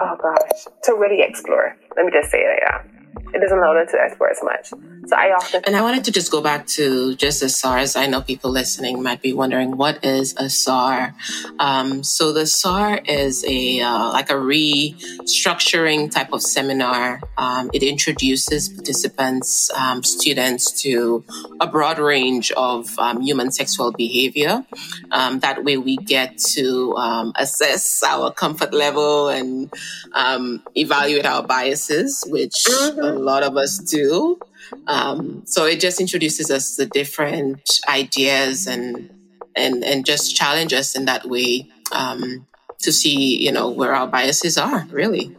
[0.01, 3.73] oh gosh to really explore let me just say it like that it doesn't allow
[3.73, 4.73] them to explore as much
[5.07, 7.95] so i often And I wanted to just go back to just the SARs.
[7.95, 11.15] I know people listening might be wondering what is a SAR.
[11.59, 17.21] Um, so the SAR is a uh, like a restructuring type of seminar.
[17.37, 21.23] Um, it introduces participants, um, students to
[21.59, 24.65] a broad range of um, human sexual behavior.
[25.11, 29.71] Um, that way, we get to um, assess our comfort level and
[30.13, 34.39] um, evaluate our biases, which a lot of us do.
[34.87, 39.09] Um, so it just introduces us to different ideas and
[39.55, 42.47] and and just challenge us in that way um,
[42.79, 45.35] to see you know where our biases are really.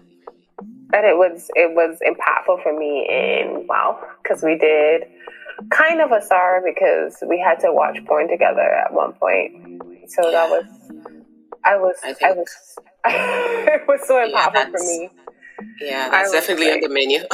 [0.90, 5.04] But it was it was impactful for me in wow because we did
[5.70, 9.82] kind of a sorry because we had to watch porn together at one point.
[10.08, 10.64] So that was
[11.64, 12.48] I was I, I was
[13.06, 15.10] it was so impactful yeah, for me.
[15.80, 17.18] Yeah, that's definitely like, on the menu.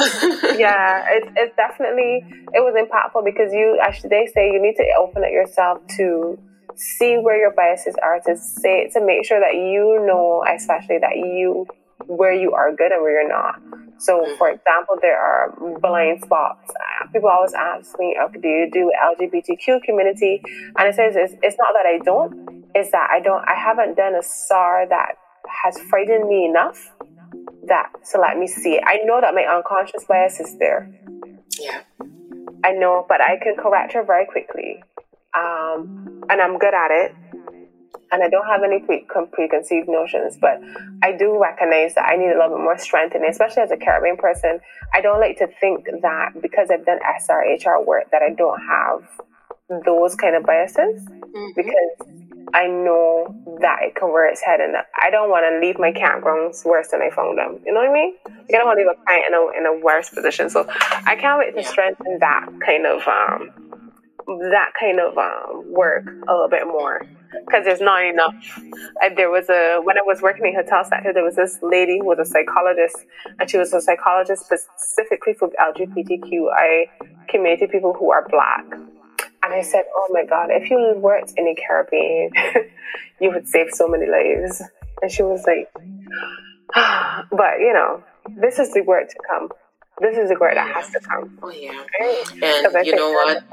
[0.59, 2.23] yeah, it's it's definitely
[2.53, 6.37] it was impactful because you actually they say you need to open it yourself to
[6.75, 11.17] see where your biases are to say to make sure that you know especially that
[11.17, 11.65] you
[12.07, 13.61] where you are good and where you're not.
[13.99, 14.37] So, mm-hmm.
[14.37, 16.71] for example, there are blind spots.
[17.13, 20.41] People always ask me, okay, "Do you do LGBTQ community?"
[20.77, 23.43] And it says it's, it's not that I don't; it's that I don't.
[23.47, 25.15] I haven't done a SAR that
[25.47, 26.91] has frightened me enough
[27.67, 28.83] that to let me see it.
[28.85, 30.91] I know that my unconscious bias is there.
[31.59, 31.81] Yeah.
[32.63, 34.83] I know, but I can correct her very quickly.
[35.33, 37.15] Um, and I'm good at it.
[38.13, 40.59] And I don't have any pre- preconceived notions, but
[41.01, 43.71] I do recognize that I need a little bit more strength in it, especially as
[43.71, 44.59] a Caribbean person.
[44.93, 49.83] I don't like to think that because I've done SRHR work that I don't have
[49.85, 51.47] those kind of biases mm-hmm.
[51.55, 52.20] because
[52.53, 55.91] I know that it can rear its head, and I don't want to leave my
[55.91, 57.59] campgrounds worse than I found them.
[57.65, 58.15] You know what I mean?
[58.25, 60.49] I don't want to leave a client in a in a worse position.
[60.49, 63.71] So I can't wait to strengthen that kind of um,
[64.51, 67.01] that kind of um, work a little bit more
[67.45, 68.35] because there's not enough.
[69.15, 72.05] there was a when I was working in hotel sector, there was this lady who
[72.05, 72.97] was a psychologist,
[73.39, 76.85] and she was a psychologist specifically for LGBTQI
[77.29, 78.65] community people who are black.
[79.43, 82.31] And I said, Oh my God, if you worked in the Caribbean,
[83.21, 84.61] you would save so many lives.
[85.01, 85.71] And she was like,
[87.31, 89.49] But you know, this is the work to come.
[89.99, 91.37] This is the work that has to come.
[91.43, 91.83] Oh, yeah.
[92.41, 93.43] And you know what?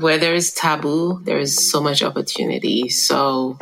[0.00, 2.88] Where there is taboo, there is so much opportunity.
[2.88, 3.58] So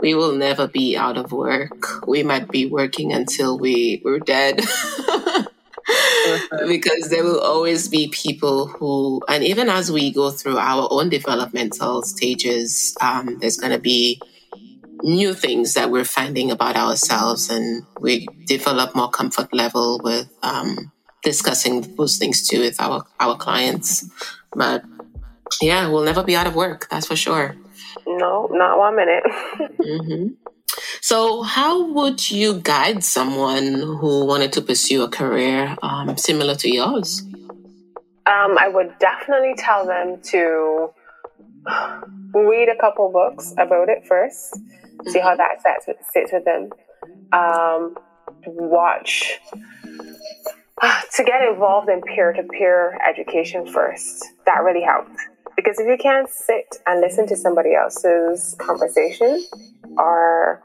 [0.00, 2.06] we will never be out of work.
[2.06, 4.60] We might be working until we, we're dead.
[6.66, 11.08] because there will always be people who, and even as we go through our own
[11.08, 14.20] developmental stages, um, there's going to be
[15.02, 20.92] new things that we're finding about ourselves, and we develop more comfort level with um,
[21.22, 24.08] discussing those things too with our our clients.
[24.54, 24.84] But
[25.62, 26.88] yeah, we'll never be out of work.
[26.90, 27.56] That's for sure.
[28.06, 29.24] No, not one minute.
[29.78, 30.28] mm-hmm.
[31.00, 36.72] So, how would you guide someone who wanted to pursue a career um, similar to
[36.72, 37.22] yours?
[38.26, 40.90] Um, I would definitely tell them to
[42.34, 45.10] read a couple books about it first, mm-hmm.
[45.10, 46.70] see how that sits, sits with them.
[47.32, 47.96] Um,
[48.46, 49.38] watch
[51.14, 54.24] to get involved in peer to peer education first.
[54.46, 55.16] That really helped.
[55.56, 59.44] Because if you can't sit and listen to somebody else's conversation
[59.98, 60.62] or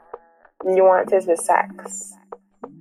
[0.64, 2.14] nuances with sex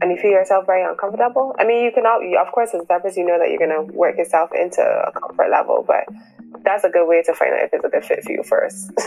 [0.02, 3.18] and you feel yourself very uncomfortable, I mean, you can, all, of course, as therapist,
[3.18, 6.06] you know that you're going to work yourself into a comfort level, but
[6.64, 8.92] that's a good way to find out if it's a good fit for you first.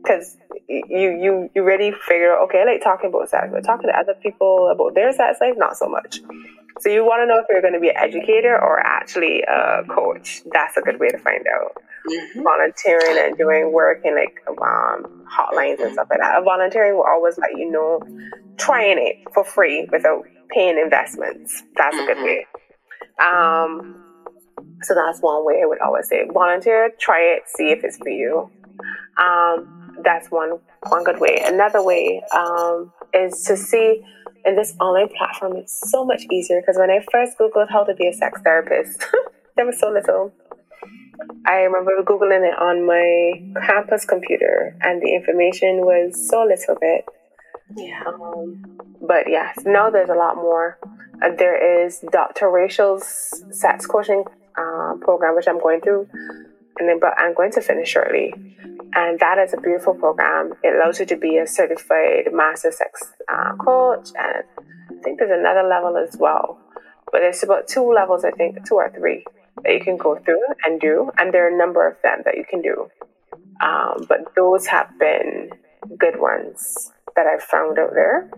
[0.00, 0.38] Because
[0.68, 4.14] you, you, you really figure, okay, I like talking about sex, but talking to other
[4.14, 6.20] people about their sex life, not so much.
[6.80, 9.82] So you want to know if you're going to be an educator or actually a
[9.84, 10.42] coach.
[10.50, 11.82] That's a good way to find out.
[12.08, 12.42] Mm-hmm.
[12.42, 16.42] Volunteering and doing work in like um, hotlines and stuff like that.
[16.44, 18.00] Volunteering will always let you know
[18.56, 21.62] trying it for free without paying investments.
[21.76, 22.04] That's mm-hmm.
[22.04, 22.24] a good mm-hmm.
[22.24, 22.46] way.
[23.24, 24.04] Um,
[24.82, 28.10] so that's one way I would always say volunteer, try it, see if it's for
[28.10, 28.50] you.
[29.16, 31.42] Um, that's one one good way.
[31.44, 34.02] Another way um, is to see
[34.44, 37.94] in this online platform, it's so much easier because when I first Googled how to
[37.94, 39.04] be a sex therapist,
[39.56, 40.32] there was so little.
[41.46, 47.04] I remember Googling it on my campus computer, and the information was so little bit.
[47.76, 48.04] Yeah.
[48.06, 50.78] Um, but yes, now there's a lot more.
[51.22, 52.50] Uh, there is Dr.
[52.50, 54.24] Rachel's sex coaching
[54.56, 56.08] uh, program, which I'm going through,
[56.78, 58.32] and then but I'm going to finish shortly.
[58.94, 60.54] And that is a beautiful program.
[60.62, 64.08] It allows you to be a certified master sex uh, coach.
[64.16, 64.44] And
[64.98, 66.58] I think there's another level as well.
[67.12, 69.24] But there's about two levels, I think, two or three
[69.64, 71.10] that you can go through and do.
[71.18, 72.88] And there are a number of them that you can do.
[73.62, 75.50] Um, but those have been
[75.98, 78.30] good ones that I've found out there.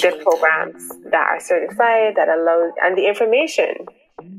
[0.00, 3.86] good programs that are certified, that allow, and the information.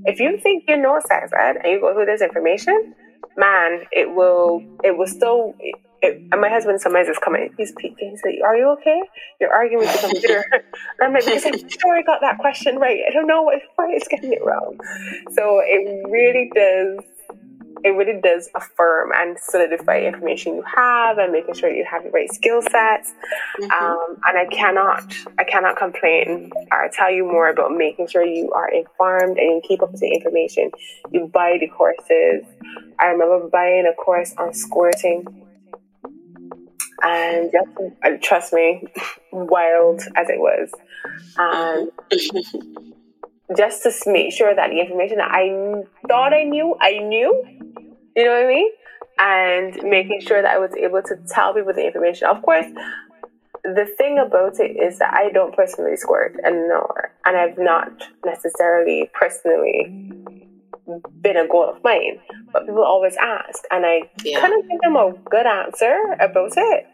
[0.05, 2.95] If you think you know sex ed and you go through this information,
[3.37, 5.53] man, it will it will still.
[6.31, 7.53] And my husband sometimes is coming.
[7.57, 8.11] He's peeking.
[8.11, 9.01] He's like, "Are you okay?
[9.39, 10.63] You're arguing with the computer." and
[11.01, 12.99] I'm like, "Because I'm sure I got that question right.
[13.07, 14.77] I don't know why, why it's getting it wrong."
[15.31, 17.05] So it really does.
[17.83, 22.09] it really does affirm and solidify information you have and making sure you have the
[22.09, 23.13] right skill sets.
[23.59, 23.71] Mm-hmm.
[23.71, 28.51] Um, and I cannot, I cannot complain or tell you more about making sure you
[28.53, 30.71] are informed and you keep up with the information.
[31.11, 32.43] You buy the courses.
[32.99, 35.44] I remember buying a course on squirting.
[37.01, 38.87] And just, trust me,
[39.31, 40.71] wild as it was.
[41.37, 41.91] And
[43.57, 47.43] just to make sure that the information that I thought I knew, I knew.
[48.15, 48.69] You know what I mean?
[49.17, 52.27] And making sure that I was able to tell people the information.
[52.27, 52.65] Of course,
[53.63, 58.03] the thing about it is that I don't personally squirt and nor and I've not
[58.23, 60.44] necessarily personally
[61.21, 62.19] been a goal of mine.
[62.51, 64.41] But people always ask and I yeah.
[64.41, 66.87] couldn't give them a good answer about it.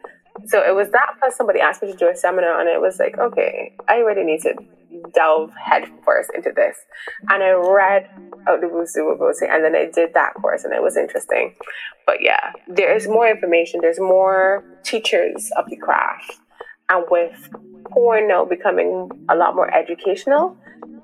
[0.46, 3.00] So it was that plus somebody asked me to do a seminar and it was
[3.00, 4.56] like, okay, I really need to
[5.14, 6.78] delve headfirst into this.
[7.30, 8.10] And I read
[8.48, 11.56] out the Wusu Wubosi and then I did that course and it was interesting.
[12.06, 16.40] But yeah, there is more information, there's more teachers of the craft.
[16.90, 17.50] And with
[17.86, 20.58] porn now becoming a lot more educational,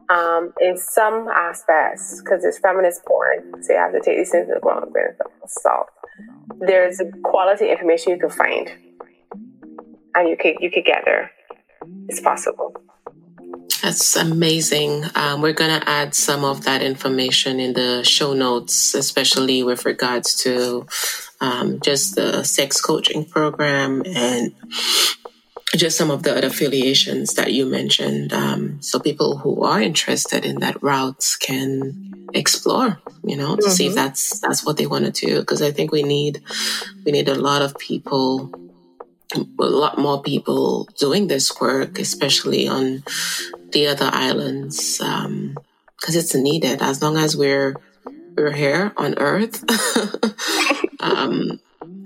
[0.10, 4.48] um, in some aspects, because it's feminist porn, so you have to take these things
[4.48, 5.88] into ground of salt.
[6.60, 8.72] There's quality information you can find,
[10.16, 11.32] and you could you could get there.
[12.08, 12.76] It's possible.
[13.82, 15.06] That's amazing.
[15.16, 19.86] Um, we're going to add some of that information in the show notes, especially with
[19.86, 20.88] regards to
[21.42, 24.54] um, just the sex coaching program and
[25.76, 28.32] just some of the other affiliations that you mentioned.
[28.32, 33.72] Um, so people who are interested in that route can explore, you know, to mm-hmm.
[33.72, 33.98] see if mm-hmm.
[33.98, 35.40] that's that's what they want to do.
[35.40, 36.42] Because I think we need
[37.06, 38.52] we need a lot of people
[39.36, 43.04] a lot more people doing this work, especially on
[43.72, 45.56] the other islands, because um,
[46.06, 46.82] it's needed.
[46.82, 47.76] As long as we're
[48.38, 49.64] we're here on Earth,
[51.02, 51.60] um,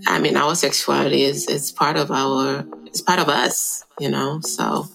[0.07, 4.41] I mean, our sexuality is is part of our it's part of us, you know.
[4.41, 4.87] So,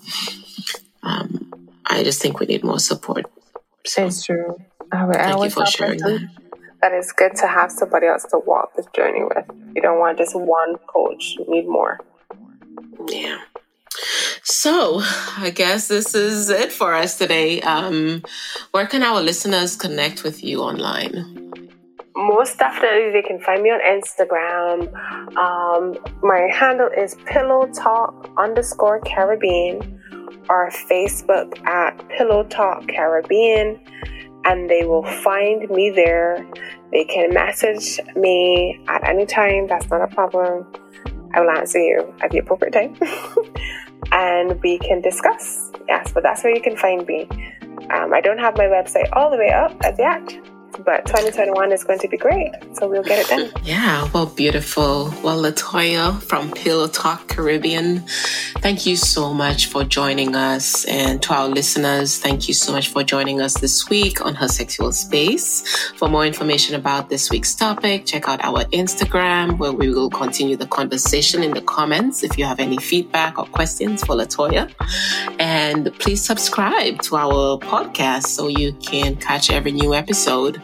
[1.02, 3.24] um, I just think we need more support.
[3.86, 4.60] So, it's true.
[4.93, 6.28] I, thank you for sharing that.
[6.82, 9.47] That it's good to have somebody else to walk this journey with.
[9.74, 11.98] You don't want just one coach; you need more.
[13.09, 13.40] Yeah.
[14.43, 15.01] So,
[15.39, 17.62] I guess this is it for us today.
[17.62, 18.23] Um,
[18.73, 21.65] where can our listeners connect with you online?
[22.16, 24.88] Most definitely, they can find me on Instagram.
[25.36, 30.01] Um, my handle is Pillow Talk underscore Caribbean
[30.48, 33.78] or Facebook at Pillow Talk Caribbean,
[34.47, 36.47] and they will find me there.
[36.90, 39.66] They can message me at any time.
[39.66, 40.66] That's not a problem.
[41.34, 42.97] I will answer you at the appropriate time
[44.12, 45.70] and we can discuss.
[45.86, 47.28] Yes, but that's where you can find me.
[47.90, 51.85] Um, I don't have my website all the way up as yet but 2021 is
[51.85, 52.51] going to be great.
[52.74, 53.51] So we'll get it done.
[53.66, 55.12] Yeah, well, beautiful.
[55.24, 58.05] Well, Latoya from Pillow Talk Caribbean,
[58.61, 60.85] thank you so much for joining us.
[60.85, 64.47] And to our listeners, thank you so much for joining us this week on Her
[64.47, 65.66] Sexual Space.
[65.97, 70.57] For more information about this week's topic, check out our Instagram where we will continue
[70.57, 74.73] the conversation in the comments if you have any feedback or questions for Latoya.
[75.40, 80.62] And please subscribe to our podcast so you can catch every new episode.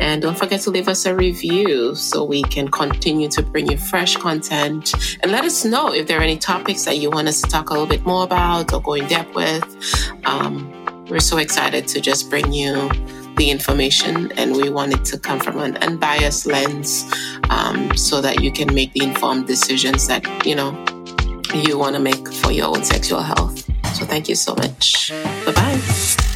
[0.00, 3.76] And don't forget to leave us a review so we can continue to bring you
[3.76, 4.94] fresh content.
[5.22, 7.70] And let us know if there are any topics that you want us to talk
[7.70, 9.64] a little bit more about or go in depth with.
[10.24, 10.70] Um,
[11.08, 12.88] we're so excited to just bring you
[13.36, 17.04] the information and we want it to come from an unbiased lens
[17.50, 20.70] um, so that you can make the informed decisions that you know
[21.54, 23.64] you want to make for your own sexual health
[23.94, 25.10] so thank you so much
[25.44, 26.33] bye bye